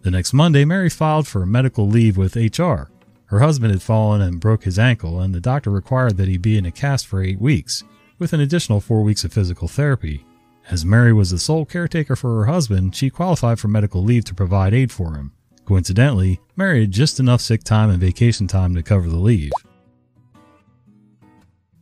The 0.00 0.10
next 0.10 0.32
Monday, 0.32 0.64
Mary 0.64 0.90
filed 0.90 1.28
for 1.28 1.46
medical 1.46 1.86
leave 1.86 2.16
with 2.16 2.34
HR, 2.34 2.90
her 3.28 3.40
husband 3.40 3.72
had 3.72 3.82
fallen 3.82 4.22
and 4.22 4.40
broke 4.40 4.64
his 4.64 4.78
ankle, 4.78 5.20
and 5.20 5.34
the 5.34 5.40
doctor 5.40 5.70
required 5.70 6.16
that 6.16 6.28
he 6.28 6.38
be 6.38 6.56
in 6.56 6.64
a 6.64 6.70
cast 6.70 7.06
for 7.06 7.22
eight 7.22 7.38
weeks, 7.38 7.84
with 8.18 8.32
an 8.32 8.40
additional 8.40 8.80
four 8.80 9.02
weeks 9.02 9.22
of 9.22 9.32
physical 9.32 9.68
therapy. 9.68 10.24
As 10.70 10.84
Mary 10.84 11.12
was 11.12 11.30
the 11.30 11.38
sole 11.38 11.66
caretaker 11.66 12.16
for 12.16 12.38
her 12.38 12.46
husband, 12.46 12.96
she 12.96 13.10
qualified 13.10 13.60
for 13.60 13.68
medical 13.68 14.02
leave 14.02 14.24
to 14.24 14.34
provide 14.34 14.72
aid 14.72 14.90
for 14.90 15.14
him. 15.14 15.32
Coincidentally, 15.66 16.40
Mary 16.56 16.80
had 16.80 16.90
just 16.90 17.20
enough 17.20 17.42
sick 17.42 17.64
time 17.64 17.90
and 17.90 18.00
vacation 18.00 18.46
time 18.46 18.74
to 18.74 18.82
cover 18.82 19.10
the 19.10 19.16
leave. 19.16 19.52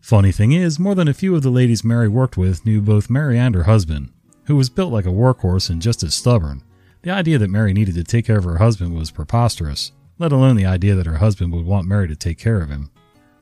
Funny 0.00 0.32
thing 0.32 0.50
is, 0.50 0.80
more 0.80 0.96
than 0.96 1.06
a 1.08 1.14
few 1.14 1.37
of 1.37 1.42
the 1.42 1.50
ladies 1.50 1.85
Mary 1.85 2.08
worked 2.08 2.37
with 2.37 2.66
knew 2.66 2.80
both 2.80 3.08
Mary 3.08 3.38
and 3.38 3.54
her 3.54 3.64
husband, 3.64 4.12
who 4.46 4.56
was 4.56 4.70
built 4.70 4.92
like 4.92 5.06
a 5.06 5.10
workhorse 5.10 5.70
and 5.70 5.82
just 5.82 6.02
as 6.02 6.14
stubborn. 6.14 6.62
The 7.02 7.10
idea 7.10 7.38
that 7.38 7.50
Mary 7.50 7.72
needed 7.72 7.94
to 7.96 8.04
take 8.04 8.26
care 8.26 8.38
of 8.38 8.44
her 8.44 8.58
husband 8.58 8.96
was 8.96 9.10
preposterous 9.10 9.92
let 10.18 10.32
alone 10.32 10.56
the 10.56 10.66
idea 10.66 10.94
that 10.94 11.06
her 11.06 11.18
husband 11.18 11.52
would 11.52 11.66
want 11.66 11.86
Mary 11.86 12.08
to 12.08 12.16
take 12.16 12.38
care 12.38 12.60
of 12.60 12.70
him. 12.70 12.90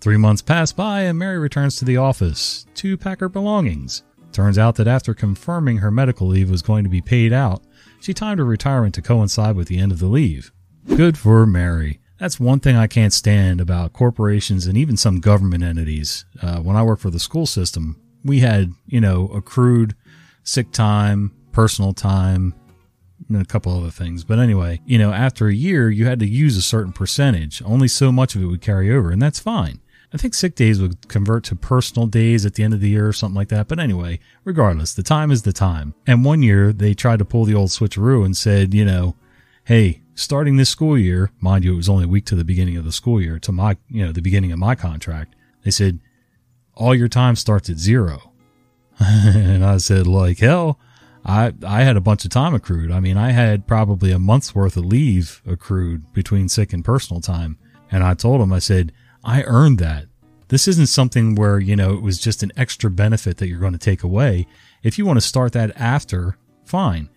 Three 0.00 0.16
months 0.16 0.42
pass 0.42 0.72
by 0.72 1.02
and 1.02 1.18
Mary 1.18 1.38
returns 1.38 1.76
to 1.76 1.84
the 1.84 1.96
office 1.96 2.66
to 2.74 2.96
pack 2.96 3.20
her 3.20 3.28
belongings. 3.28 4.02
Turns 4.32 4.58
out 4.58 4.74
that 4.76 4.88
after 4.88 5.14
confirming 5.14 5.78
her 5.78 5.90
medical 5.90 6.26
leave 6.26 6.50
was 6.50 6.62
going 6.62 6.84
to 6.84 6.90
be 6.90 7.00
paid 7.00 7.32
out, 7.32 7.62
she 8.00 8.12
timed 8.12 8.40
her 8.40 8.44
retirement 8.44 8.94
to 8.96 9.02
coincide 9.02 9.56
with 9.56 9.68
the 9.68 9.78
end 9.78 9.92
of 9.92 10.00
the 10.00 10.06
leave. 10.06 10.52
Good 10.96 11.16
for 11.16 11.46
Mary. 11.46 12.00
That's 12.18 12.40
one 12.40 12.60
thing 12.60 12.76
I 12.76 12.86
can't 12.86 13.12
stand 13.12 13.60
about 13.60 13.92
corporations 13.92 14.66
and 14.66 14.76
even 14.76 14.96
some 14.96 15.20
government 15.20 15.64
entities. 15.64 16.24
Uh, 16.42 16.58
when 16.58 16.76
I 16.76 16.82
worked 16.82 17.02
for 17.02 17.10
the 17.10 17.20
school 17.20 17.46
system, 17.46 18.00
we 18.24 18.40
had, 18.40 18.72
you 18.86 19.00
know, 19.00 19.28
accrued 19.28 19.94
sick 20.44 20.70
time, 20.70 21.32
personal 21.52 21.92
time, 21.92 22.54
and 23.28 23.40
a 23.40 23.44
couple 23.44 23.76
other 23.76 23.90
things. 23.90 24.22
But 24.22 24.38
anyway, 24.38 24.80
you 24.86 24.98
know, 24.98 25.12
after 25.12 25.48
a 25.48 25.54
year, 25.54 25.90
you 25.90 26.06
had 26.06 26.20
to 26.20 26.26
use 26.26 26.56
a 26.56 26.62
certain 26.62 26.92
percentage. 26.92 27.62
Only 27.64 27.88
so 27.88 28.12
much 28.12 28.34
of 28.34 28.42
it 28.42 28.46
would 28.46 28.60
carry 28.60 28.90
over, 28.90 29.10
and 29.10 29.20
that's 29.20 29.38
fine. 29.38 29.80
I 30.12 30.16
think 30.16 30.34
sick 30.34 30.54
days 30.54 30.80
would 30.80 31.08
convert 31.08 31.42
to 31.44 31.56
personal 31.56 32.06
days 32.06 32.46
at 32.46 32.54
the 32.54 32.62
end 32.62 32.72
of 32.72 32.80
the 32.80 32.90
year 32.90 33.08
or 33.08 33.12
something 33.12 33.34
like 33.34 33.48
that. 33.48 33.66
But 33.66 33.80
anyway, 33.80 34.20
regardless, 34.44 34.94
the 34.94 35.02
time 35.02 35.32
is 35.32 35.42
the 35.42 35.52
time. 35.52 35.92
And 36.06 36.24
one 36.24 36.40
year 36.40 36.72
they 36.72 36.94
tried 36.94 37.18
to 37.18 37.24
pull 37.24 37.44
the 37.44 37.54
old 37.54 37.70
switcheroo 37.70 38.24
and 38.24 38.36
said, 38.36 38.72
you 38.74 38.84
know, 38.84 39.16
hey, 39.64 40.02
starting 40.14 40.56
this 40.56 40.70
school 40.70 40.96
year, 40.96 41.32
mind 41.40 41.64
you, 41.64 41.72
it 41.72 41.78
was 41.78 41.88
only 41.88 42.04
a 42.04 42.08
week 42.08 42.26
to 42.26 42.36
the 42.36 42.44
beginning 42.44 42.76
of 42.76 42.84
the 42.84 42.92
school 42.92 43.20
year, 43.20 43.40
to 43.40 43.50
my, 43.50 43.76
you 43.88 44.06
know, 44.06 44.12
the 44.12 44.22
beginning 44.22 44.52
of 44.52 44.58
my 44.60 44.76
contract. 44.76 45.34
They 45.64 45.72
said, 45.72 45.98
all 46.74 46.94
your 46.94 47.08
time 47.08 47.34
starts 47.34 47.68
at 47.68 47.78
zero. 47.78 48.33
and 48.98 49.64
I 49.64 49.78
said, 49.78 50.06
like 50.06 50.38
hell, 50.38 50.78
I 51.24 51.52
I 51.66 51.82
had 51.82 51.96
a 51.96 52.00
bunch 52.00 52.24
of 52.24 52.30
time 52.30 52.54
accrued. 52.54 52.90
I 52.90 53.00
mean, 53.00 53.16
I 53.16 53.32
had 53.32 53.66
probably 53.66 54.12
a 54.12 54.18
month's 54.18 54.54
worth 54.54 54.76
of 54.76 54.84
leave 54.84 55.42
accrued 55.46 56.12
between 56.12 56.48
sick 56.48 56.72
and 56.72 56.84
personal 56.84 57.20
time. 57.20 57.58
And 57.90 58.02
I 58.02 58.14
told 58.14 58.40
him, 58.40 58.52
I 58.52 58.58
said, 58.58 58.92
I 59.22 59.42
earned 59.44 59.78
that. 59.78 60.06
This 60.48 60.68
isn't 60.68 60.86
something 60.86 61.34
where, 61.34 61.58
you 61.58 61.76
know, 61.76 61.94
it 61.94 62.02
was 62.02 62.18
just 62.18 62.42
an 62.42 62.52
extra 62.56 62.90
benefit 62.90 63.38
that 63.38 63.48
you're 63.48 63.60
going 63.60 63.72
to 63.72 63.78
take 63.78 64.02
away. 64.02 64.46
If 64.82 64.98
you 64.98 65.06
want 65.06 65.16
to 65.16 65.26
start 65.26 65.52
that 65.52 65.72
after, 65.76 66.36
fine. 66.64 67.08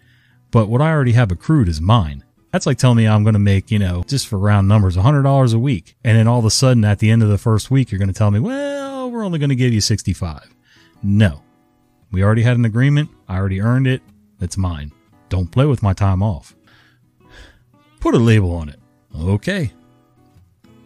But 0.52 0.68
what 0.70 0.82
I 0.82 0.92
already 0.92 1.12
have 1.12 1.32
accrued 1.32 1.68
is 1.68 1.82
mine. 1.82 2.24
That's 2.52 2.66
like 2.66 2.78
telling 2.78 2.98
me 2.98 3.08
I'm 3.08 3.24
going 3.24 3.34
to 3.34 3.40
make, 3.40 3.70
you 3.70 3.80
know, 3.80 4.04
just 4.08 4.28
for 4.28 4.40
round 4.40 4.68
numbers, 4.68 4.96
$100 4.96 5.54
a 5.54 5.60
week. 5.60 5.96
And 6.04 6.18
then 6.18 6.28
all 6.28 6.40
of 6.40 6.46
a 6.46 6.50
sudden 6.50 6.86
at 6.86 7.00
the 7.00 7.12
end 7.12 7.22
of 7.22 7.30
the 7.30 7.38
first 7.38 7.70
week, 7.70 7.92
you're 7.92 8.00
going 8.00 8.08
to 8.08 8.14
tell 8.14 8.32
me, 8.32 8.40
well, 8.40 9.12
we're 9.12 9.26
only 9.26 9.40
going 9.40 9.50
to 9.50 9.56
give 9.56 9.74
you 9.74 9.82
65. 9.82 10.56
No, 11.04 11.42
we 12.18 12.24
already 12.24 12.42
had 12.42 12.58
an 12.58 12.66
agreement. 12.66 13.12
I 13.28 13.38
already 13.38 13.62
earned 13.62 13.86
it. 13.86 14.02
It's 14.42 14.58
mine. 14.58 14.92
Don't 15.30 15.52
play 15.52 15.68
with 15.68 15.84
my 15.84 15.94
time 15.94 16.24
off. 16.24 16.56
Put 18.00 18.16
a 18.16 18.18
label 18.18 18.56
on 18.56 18.70
it. 18.70 18.80
Okay. 19.16 19.72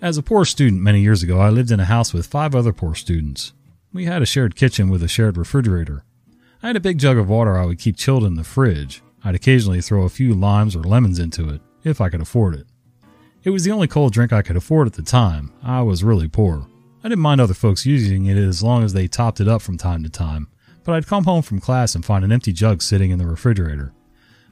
As 0.02 0.17
a 0.17 0.24
poor 0.24 0.44
student 0.44 0.82
many 0.82 1.00
years 1.00 1.24
ago, 1.24 1.39
I 1.39 1.50
lived 1.50 1.72
in 1.72 1.80
a 1.80 1.86
house 1.86 2.13
with 2.13 2.28
five 2.28 2.54
other 2.54 2.74
poor 2.74 2.96
students. 2.96 3.54
We 3.94 4.04
had 4.04 4.22
a 4.22 4.26
shared 4.26 4.58
kitchen 4.58 4.89
with 4.89 5.02
a 5.04 5.08
shared 5.08 5.38
refrigerator. 5.38 6.04
I 6.62 6.67
had 6.67 6.76
a 6.76 6.82
big 6.82 6.98
jug 6.98 7.17
of 7.17 7.30
water 7.30 7.58
I 7.58 7.65
would 7.65 7.80
keep 7.80 7.96
chilled 7.96 8.26
in 8.26 8.36
the 8.36 8.44
fridge. 8.44 9.02
I'd 9.24 9.36
occasionally 9.36 9.80
throw 9.80 10.04
a 10.04 10.10
few 10.10 10.34
limes 10.34 10.76
or 10.76 10.84
lemons 10.84 11.17
into 11.17 11.48
it, 11.48 11.62
if 11.86 12.02
I 12.02 12.10
could 12.10 12.20
afford 12.20 12.56
it. 12.56 12.67
It 13.46 13.52
was 13.52 13.63
the 13.63 13.72
only 13.72 13.88
cold 13.88 14.12
drink 14.12 14.34
I 14.34 14.41
could 14.41 14.58
afford 14.58 14.86
at 14.86 14.94
the 14.96 15.02
time. 15.02 15.54
I 15.63 15.82
was 15.82 16.04
really 16.04 16.28
poor. 16.28 16.67
I 17.06 17.08
didn't 17.08 17.22
mind 17.22 17.39
other 17.39 17.54
folks 17.54 17.86
using 17.86 18.26
it 18.26 18.36
as 18.36 18.62
long 18.62 18.84
as 18.84 18.91
they 18.91 19.08
topped 19.08 19.39
it 19.39 19.48
up 19.48 19.62
from 19.62 19.78
time 19.78 20.04
to 20.04 20.10
time 20.10 20.50
but 20.84 20.94
I'd 20.94 21.08
come 21.08 21.24
home 21.24 21.41
from 21.41 21.60
class 21.60 21.96
and 21.96 22.06
find 22.06 22.24
an 22.24 22.32
empty 22.32 22.54
jug 22.54 22.82
sitting 22.82 23.12
in 23.12 23.20
the 23.20 23.28
refrigerator. 23.28 23.94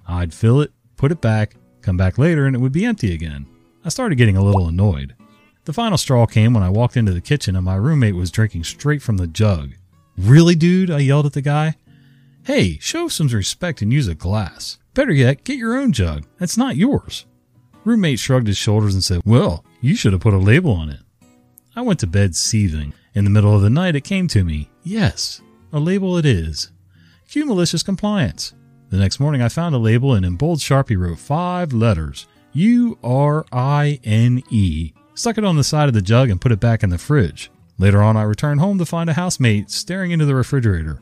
I'd 0.07 0.33
fill 0.33 0.61
it, 0.61 0.71
put 0.97 1.11
it 1.11 1.21
back, 1.21 1.55
come 1.81 1.97
back 1.97 2.17
later, 2.17 2.45
and 2.45 2.55
it 2.55 2.59
would 2.59 2.71
be 2.71 2.85
empty 2.85 3.13
again. 3.13 3.45
I 3.83 3.89
started 3.89 4.17
getting 4.17 4.37
a 4.37 4.43
little 4.43 4.67
annoyed. 4.67 5.15
The 5.65 5.73
final 5.73 5.97
straw 5.97 6.25
came 6.25 6.53
when 6.53 6.63
I 6.63 6.69
walked 6.69 6.97
into 6.97 7.13
the 7.13 7.21
kitchen 7.21 7.55
and 7.55 7.65
my 7.65 7.75
roommate 7.75 8.15
was 8.15 8.31
drinking 8.31 8.63
straight 8.63 9.01
from 9.01 9.17
the 9.17 9.27
jug. 9.27 9.73
Really, 10.17 10.55
dude? 10.55 10.91
I 10.91 10.99
yelled 10.99 11.27
at 11.27 11.33
the 11.33 11.41
guy. 11.41 11.75
Hey, 12.43 12.77
show 12.79 13.07
some 13.07 13.27
respect 13.27 13.81
and 13.81 13.93
use 13.93 14.07
a 14.07 14.15
glass. 14.15 14.79
Better 14.93 15.11
yet, 15.11 15.43
get 15.43 15.57
your 15.57 15.77
own 15.77 15.93
jug. 15.93 16.25
That's 16.39 16.57
not 16.57 16.75
yours. 16.75 17.25
Roommate 17.85 18.19
shrugged 18.19 18.47
his 18.47 18.57
shoulders 18.57 18.93
and 18.93 19.03
said, 19.03 19.21
Well, 19.25 19.63
you 19.81 19.95
should 19.95 20.13
have 20.13 20.21
put 20.21 20.33
a 20.33 20.37
label 20.37 20.71
on 20.71 20.89
it. 20.89 20.99
I 21.75 21.81
went 21.81 21.99
to 22.01 22.07
bed 22.07 22.35
seething. 22.35 22.93
In 23.13 23.23
the 23.23 23.29
middle 23.29 23.55
of 23.55 23.61
the 23.61 23.69
night, 23.69 23.95
it 23.95 24.03
came 24.03 24.27
to 24.29 24.43
me. 24.43 24.69
Yes, 24.83 25.41
a 25.71 25.79
label 25.79 26.17
it 26.17 26.25
is. 26.25 26.71
Cue 27.29 27.45
malicious 27.45 27.83
compliance. 27.83 28.53
The 28.89 28.97
next 28.97 29.19
morning 29.19 29.41
I 29.41 29.49
found 29.49 29.75
a 29.75 29.79
label 29.79 30.13
and 30.13 30.25
in 30.25 30.35
bold 30.35 30.59
Sharpie 30.59 30.97
wrote 30.97 31.19
five 31.19 31.73
letters 31.73 32.27
U 32.53 32.97
R 33.03 33.45
I 33.51 33.99
N 34.03 34.41
E. 34.49 34.93
Stuck 35.13 35.37
it 35.37 35.45
on 35.45 35.57
the 35.57 35.63
side 35.63 35.87
of 35.87 35.93
the 35.93 36.01
jug 36.01 36.29
and 36.29 36.41
put 36.41 36.51
it 36.51 36.59
back 36.59 36.81
in 36.81 36.89
the 36.89 36.97
fridge. 36.97 37.51
Later 37.77 38.01
on, 38.01 38.17
I 38.17 38.23
returned 38.23 38.59
home 38.59 38.77
to 38.79 38.85
find 38.85 39.09
a 39.09 39.13
housemate 39.13 39.69
staring 39.69 40.11
into 40.11 40.25
the 40.25 40.35
refrigerator. 40.35 41.01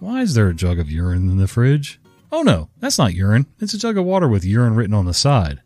Why 0.00 0.22
is 0.22 0.34
there 0.34 0.48
a 0.48 0.54
jug 0.54 0.78
of 0.78 0.90
urine 0.90 1.28
in 1.28 1.38
the 1.38 1.48
fridge? 1.48 2.00
Oh 2.32 2.42
no, 2.42 2.70
that's 2.78 2.98
not 2.98 3.14
urine. 3.14 3.46
It's 3.60 3.74
a 3.74 3.78
jug 3.78 3.98
of 3.98 4.04
water 4.04 4.28
with 4.28 4.44
urine 4.44 4.74
written 4.74 4.94
on 4.94 5.06
the 5.06 5.14
side. 5.14 5.60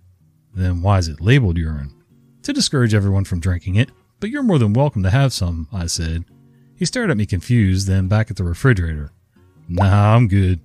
Then 0.55 0.83
why 0.83 0.99
is 0.99 1.09
it 1.09 1.21
labeled 1.21 1.59
urine? 1.59 1.95
To 2.43 2.53
discourage 2.53 2.95
everyone 2.95 3.25
from 3.25 3.41
drinking 3.41 3.77
it, 3.77 3.91
but 4.21 4.31
you're 4.31 4.43
more 4.43 4.59
than 4.59 4.73
welcome 4.73 5.03
to 5.05 5.11
have 5.11 5.33
some, 5.33 5.69
I 5.73 5.87
said. 5.87 6.25
He 6.77 6.85
stared 6.85 7.11
at 7.11 7.17
me 7.17 7.27
confused, 7.27 7.87
then 7.87 8.09
back 8.09 8.31
at 8.31 8.37
the 8.37 8.45
refrigerator. 8.45 9.13
Nah, 9.69 10.15
I'm 10.15 10.29
good. 10.29 10.61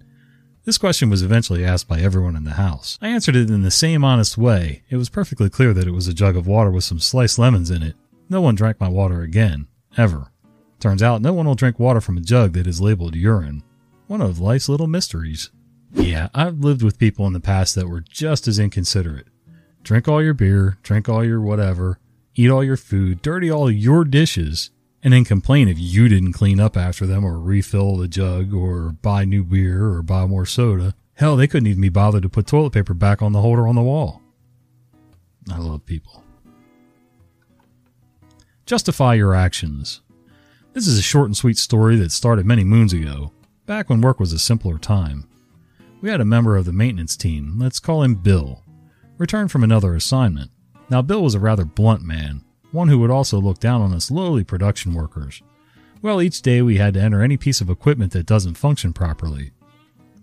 This 0.66 0.78
question 0.78 1.10
was 1.10 1.24
eventually 1.24 1.64
asked 1.64 1.88
by 1.88 2.02
everyone 2.02 2.36
in 2.36 2.44
the 2.44 2.52
house. 2.52 2.98
I 3.02 3.08
answered 3.08 3.38
it 3.38 3.50
in 3.50 3.62
the 3.62 3.72
same 3.72 4.04
honest 4.04 4.38
way. 4.38 4.84
It 4.90 4.98
was 4.98 5.08
perfectly 5.08 5.50
clear 5.50 5.74
that 5.74 5.88
it 5.88 5.92
was 5.92 6.08
a 6.08 6.14
jug 6.14 6.36
of 6.36 6.46
water 6.46 6.72
with 6.72 6.84
some 6.84 7.00
sliced 7.00 7.40
lemons 7.40 7.72
in 7.72 7.84
it. 7.84 7.96
No 8.30 8.42
one 8.42 8.56
drank 8.56 8.80
my 8.80 8.90
water 8.90 9.22
again. 9.22 9.68
Ever. 9.96 10.32
Turns 10.80 11.02
out 11.02 11.22
no 11.22 11.34
one 11.34 11.46
will 11.46 11.56
drink 11.56 11.80
water 11.80 12.02
from 12.02 12.18
a 12.18 12.22
jug 12.22 12.54
that 12.54 12.68
is 12.68 12.82
labeled 12.82 13.16
urine. 13.16 13.64
One 14.08 14.22
of 14.22 14.40
life's 14.40 14.68
little 14.68 14.88
mysteries. 14.88 15.52
Yeah, 15.94 16.28
I've 16.34 16.60
lived 16.60 16.84
with 16.84 17.00
people 17.00 17.26
in 17.28 17.34
the 17.34 17.40
past 17.40 17.76
that 17.76 17.88
were 17.88 18.02
just 18.02 18.48
as 18.48 18.60
inconsiderate. 18.60 19.28
Drink 19.84 20.08
all 20.08 20.22
your 20.22 20.34
beer, 20.34 20.78
drink 20.84 21.08
all 21.08 21.24
your 21.24 21.40
whatever, 21.40 21.98
eat 22.36 22.50
all 22.50 22.64
your 22.64 22.78
food, 22.78 23.22
dirty 23.22 23.50
all 23.50 23.72
your 23.72 24.04
dishes, 24.04 24.70
and 25.04 25.14
then 25.14 25.26
complain 25.26 25.68
if 25.68 25.78
you 25.80 26.08
didn't 26.08 26.34
clean 26.34 26.60
up 26.60 26.76
after 26.76 27.06
them 27.06 27.24
or 27.24 27.40
refill 27.40 27.98
the 27.98 28.08
jug 28.08 28.54
or 28.54 28.96
buy 29.02 29.26
new 29.26 29.44
beer 29.44 29.86
or 29.86 30.02
buy 30.02 30.26
more 30.26 30.46
soda. 30.46 30.96
Hell, 31.14 31.36
they 31.36 31.48
couldn't 31.48 31.68
even 31.68 31.82
be 31.82 31.90
bothered 31.90 32.24
to 32.24 32.30
put 32.30 32.48
toilet 32.48 32.74
paper 32.74 32.94
back 32.94 33.22
on 33.22 33.32
the 33.32 33.42
holder 33.42 33.68
on 33.68 33.76
the 33.76 33.82
wall. 33.82 34.22
I 35.52 35.58
love 35.58 35.86
people. 35.86 36.24
Justify 38.66 39.14
your 39.14 39.34
actions. 39.34 40.02
This 40.74 40.88
is 40.88 41.00
a 41.00 41.02
short 41.02 41.26
and 41.28 41.38
sweet 41.38 41.58
story 41.58 41.96
that 41.96 42.12
started 42.12 42.46
many 42.46 42.64
moons 42.64 42.94
ago, 42.94 43.32
back 43.66 43.90
when 43.90 44.02
work 44.02 44.20
was 44.20 44.34
a 44.34 44.40
simpler 44.40 44.78
time. 44.78 45.28
We 46.02 46.10
had 46.10 46.22
a 46.22 46.26
member 46.26 46.56
of 46.56 46.66
the 46.66 46.74
maintenance 46.74 47.18
team, 47.18 47.58
let's 47.58 47.80
call 47.80 48.04
him 48.04 48.16
Bill, 48.16 48.64
return 49.18 49.48
from 49.48 49.64
another 49.64 49.96
assignment. 49.96 50.52
Now, 50.90 51.02
Bill 51.02 51.24
was 51.24 51.34
a 51.34 51.40
rather 51.40 51.66
blunt 51.66 52.04
man, 52.04 52.44
one 52.78 52.88
who 52.88 53.00
would 53.00 53.10
also 53.10 53.42
look 53.42 53.60
down 53.60 53.82
on 53.82 53.92
us 53.92 54.12
lowly 54.12 54.44
production 54.44 54.94
workers. 54.94 55.42
Well, 56.04 56.22
each 56.22 56.44
day 56.44 56.62
we 56.62 56.78
had 56.78 56.94
to 56.94 57.02
enter 57.02 57.24
any 57.24 57.36
piece 57.36 57.60
of 57.60 57.72
equipment 57.72 58.14
that 58.14 58.28
doesn't 58.28 58.54
function 58.54 58.94
properly. 58.94 59.52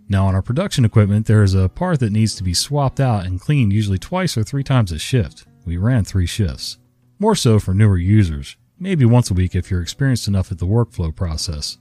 Now, 0.09 0.27
on 0.27 0.37
our 0.37 0.43
production 0.43 0.85
equipment, 0.85 1.27
there 1.27 1.43
is 1.43 1.55
a 1.55 1.69
part 1.69 1.99
that 1.99 2.13
needs 2.13 2.37
to 2.37 2.45
be 2.45 2.55
swapped 2.55 3.01
out 3.01 3.27
and 3.27 3.41
cleaned 3.41 3.73
usually 3.73 3.99
twice 3.99 4.37
or 4.39 4.45
three 4.45 4.63
times 4.63 4.93
a 4.93 4.99
shift. 4.99 5.47
We 5.67 5.79
ran 5.79 6.05
three 6.05 6.27
shifts. 6.27 6.79
More 7.19 7.35
so 7.35 7.59
for 7.59 7.75
newer 7.75 7.99
users, 7.99 8.57
maybe 8.79 9.05
once 9.05 9.31
a 9.31 9.35
week 9.35 9.57
if 9.57 9.69
you're 9.69 9.83
experienced 9.83 10.29
enough 10.29 10.53
at 10.53 10.59
the 10.59 10.67
workflow 10.67 11.15
process. 11.15 11.79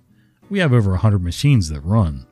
We 0.49 0.57
have 0.59 0.73
over 0.73 0.91
100 0.91 1.21
machines 1.21 1.69
that 1.69 1.81
run. 1.81 2.25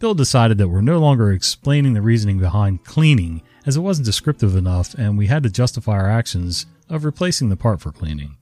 Bill 0.00 0.14
decided 0.14 0.58
that 0.58 0.68
we're 0.68 0.80
no 0.80 0.98
longer 0.98 1.30
explaining 1.30 1.92
the 1.92 2.02
reasoning 2.02 2.38
behind 2.38 2.84
cleaning 2.84 3.42
as 3.66 3.76
it 3.76 3.80
wasn't 3.80 4.06
descriptive 4.06 4.56
enough 4.56 4.94
and 4.94 5.16
we 5.16 5.26
had 5.26 5.42
to 5.44 5.50
justify 5.50 5.92
our 5.92 6.10
actions 6.10 6.66
of 6.88 7.04
replacing 7.04 7.48
the 7.48 7.56
part 7.56 7.80
for 7.80 7.92
cleaning. 7.92 8.36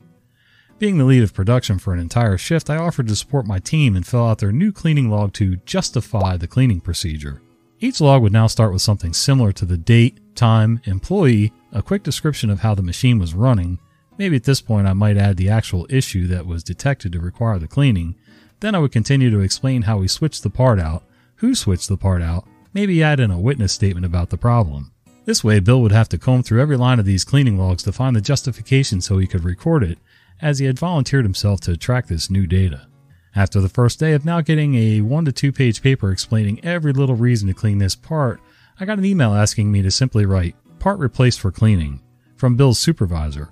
Being 0.78 0.98
the 0.98 1.04
lead 1.04 1.22
of 1.22 1.32
production 1.32 1.78
for 1.78 1.94
an 1.94 2.00
entire 2.00 2.36
shift, 2.36 2.68
I 2.68 2.76
offered 2.76 3.08
to 3.08 3.16
support 3.16 3.46
my 3.46 3.58
team 3.58 3.96
and 3.96 4.06
fill 4.06 4.26
out 4.26 4.38
their 4.38 4.52
new 4.52 4.72
cleaning 4.72 5.10
log 5.10 5.32
to 5.34 5.56
justify 5.64 6.36
the 6.36 6.46
cleaning 6.46 6.80
procedure. 6.80 7.40
Each 7.80 8.00
log 8.00 8.22
would 8.22 8.32
now 8.32 8.46
start 8.46 8.72
with 8.72 8.82
something 8.82 9.12
similar 9.12 9.52
to 9.52 9.64
the 9.64 9.78
date, 9.78 10.20
time, 10.34 10.80
employee, 10.84 11.52
a 11.72 11.82
quick 11.82 12.02
description 12.02 12.50
of 12.50 12.60
how 12.60 12.74
the 12.74 12.82
machine 12.82 13.18
was 13.18 13.34
running. 13.34 13.78
Maybe 14.18 14.36
at 14.36 14.44
this 14.44 14.60
point 14.60 14.86
I 14.86 14.92
might 14.92 15.16
add 15.16 15.36
the 15.36 15.50
actual 15.50 15.86
issue 15.88 16.26
that 16.28 16.46
was 16.46 16.62
detected 16.62 17.12
to 17.12 17.20
require 17.20 17.58
the 17.58 17.68
cleaning. 17.68 18.14
Then 18.60 18.74
I 18.74 18.78
would 18.78 18.92
continue 18.92 19.30
to 19.30 19.40
explain 19.40 19.82
how 19.82 19.98
we 19.98 20.08
switched 20.08 20.42
the 20.42 20.50
part 20.50 20.78
out, 20.78 21.04
who 21.36 21.54
switched 21.54 21.88
the 21.88 21.98
part 21.98 22.22
out, 22.22 22.46
maybe 22.72 23.02
add 23.02 23.20
in 23.20 23.30
a 23.30 23.38
witness 23.38 23.72
statement 23.72 24.06
about 24.06 24.30
the 24.30 24.38
problem. 24.38 24.92
This 25.26 25.42
way, 25.42 25.58
Bill 25.58 25.82
would 25.82 25.90
have 25.90 26.08
to 26.10 26.18
comb 26.18 26.44
through 26.44 26.62
every 26.62 26.76
line 26.76 27.00
of 27.00 27.04
these 27.04 27.24
cleaning 27.24 27.58
logs 27.58 27.82
to 27.82 27.92
find 27.92 28.14
the 28.14 28.20
justification 28.20 29.00
so 29.00 29.18
he 29.18 29.26
could 29.26 29.42
record 29.42 29.82
it, 29.82 29.98
as 30.40 30.60
he 30.60 30.66
had 30.66 30.78
volunteered 30.78 31.24
himself 31.24 31.60
to 31.62 31.76
track 31.76 32.06
this 32.06 32.30
new 32.30 32.46
data. 32.46 32.86
After 33.34 33.60
the 33.60 33.68
first 33.68 33.98
day 33.98 34.12
of 34.12 34.24
now 34.24 34.40
getting 34.40 34.76
a 34.76 35.00
one 35.00 35.24
to 35.24 35.32
two 35.32 35.50
page 35.50 35.82
paper 35.82 36.12
explaining 36.12 36.64
every 36.64 36.92
little 36.92 37.16
reason 37.16 37.48
to 37.48 37.54
clean 37.54 37.78
this 37.78 37.96
part, 37.96 38.40
I 38.78 38.84
got 38.84 38.98
an 38.98 39.04
email 39.04 39.34
asking 39.34 39.72
me 39.72 39.82
to 39.82 39.90
simply 39.90 40.26
write, 40.26 40.54
part 40.78 41.00
replaced 41.00 41.40
for 41.40 41.50
cleaning, 41.50 42.00
from 42.36 42.54
Bill's 42.54 42.78
supervisor. 42.78 43.50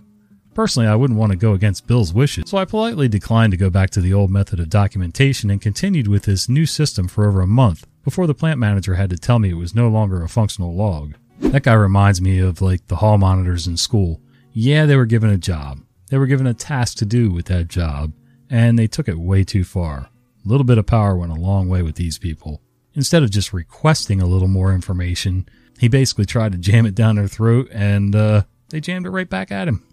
Personally, 0.55 0.89
I 0.89 0.95
wouldn't 0.95 1.19
want 1.19 1.33
to 1.33 1.37
go 1.37 1.55
against 1.55 1.89
Bill's 1.89 2.15
wishes, 2.15 2.49
so 2.49 2.57
I 2.57 2.67
politely 2.67 3.09
declined 3.09 3.51
to 3.51 3.57
go 3.57 3.69
back 3.69 3.91
to 3.91 4.01
the 4.01 4.15
old 4.15 4.31
method 4.31 4.61
of 4.61 4.69
documentation 4.69 5.51
and 5.51 5.61
continued 5.61 6.07
with 6.07 6.23
this 6.23 6.49
new 6.49 6.67
system 6.67 7.09
for 7.09 7.27
over 7.27 7.41
a 7.41 7.49
month 7.49 7.85
before 8.05 8.29
the 8.29 8.35
plant 8.35 8.61
manager 8.61 8.95
had 8.95 9.11
to 9.11 9.19
tell 9.19 9.41
me 9.41 9.51
it 9.51 9.55
was 9.55 9.75
no 9.75 9.89
longer 9.89 10.23
a 10.23 10.29
functional 10.29 10.73
log. 10.73 11.15
That 11.53 11.63
guy 11.63 11.75
reminds 11.75 12.21
me 12.21 12.41
of 12.41 12.61
like 12.61 12.87
the 12.89 12.97
hall 12.97 13.17
monitors 13.17 13.67
in 13.67 13.77
school. 13.77 14.21
Yeah, 14.53 14.87
they 14.87 14.97
were 14.97 15.07
given 15.07 15.31
a 15.31 15.39
job. 15.39 15.81
They 16.09 16.19
were 16.19 16.27
given 16.27 16.47
a 16.47 16.55
task 16.55 16.99
to 16.99 17.07
do 17.07 17.31
with 17.31 17.47
that 17.47 17.69
job, 17.69 18.13
and 18.51 18.79
they 18.79 18.87
took 18.87 19.09
it 19.09 19.19
way 19.19 19.45
too 19.45 19.65
far. 19.65 20.09
A 20.45 20.49
little 20.49 20.65
bit 20.65 20.79
of 20.79 20.87
power 20.87 21.17
went 21.17 21.33
a 21.33 21.37
long 21.37 21.69
way 21.69 21.83
with 21.83 21.95
these 21.95 22.19
people. 22.19 22.61
Instead 22.95 23.23
of 23.23 23.31
just 23.31 23.53
requesting 23.53 24.21
a 24.21 24.27
little 24.27 24.49
more 24.49 24.73
information, 24.73 25.49
he 25.79 25.89
basically 25.89 26.27
tried 26.27 26.53
to 26.53 26.59
jam 26.59 26.87
it 26.87 26.95
down 26.95 27.17
their 27.17 27.29
throat, 27.29 27.69
and 27.73 28.15
uh, 28.15 28.43
they 28.71 28.81
jammed 28.81 29.07
it 29.07 29.11
right 29.11 29.29
back 29.29 29.51
at 29.51 29.69
him. 29.69 29.85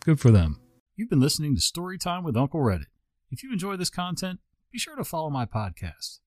Good 0.00 0.18
for 0.18 0.30
them. 0.30 0.60
You've 0.96 1.10
been 1.10 1.20
listening 1.20 1.54
to 1.54 1.60
Storytime 1.60 2.24
with 2.24 2.36
Uncle 2.36 2.60
Reddit. 2.60 2.86
If 3.30 3.42
you 3.42 3.52
enjoy 3.52 3.76
this 3.76 3.90
content, 3.90 4.40
be 4.70 4.78
sure 4.78 4.96
to 4.96 5.04
follow 5.04 5.30
my 5.30 5.46
podcast. 5.46 6.18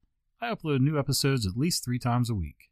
I 0.42 0.54
upload 0.54 0.80
new 0.80 0.98
episodes 0.98 1.46
at 1.46 1.58
least 1.58 1.84
three 1.84 2.00
times 2.00 2.30
a 2.30 2.36
week. 2.36 2.70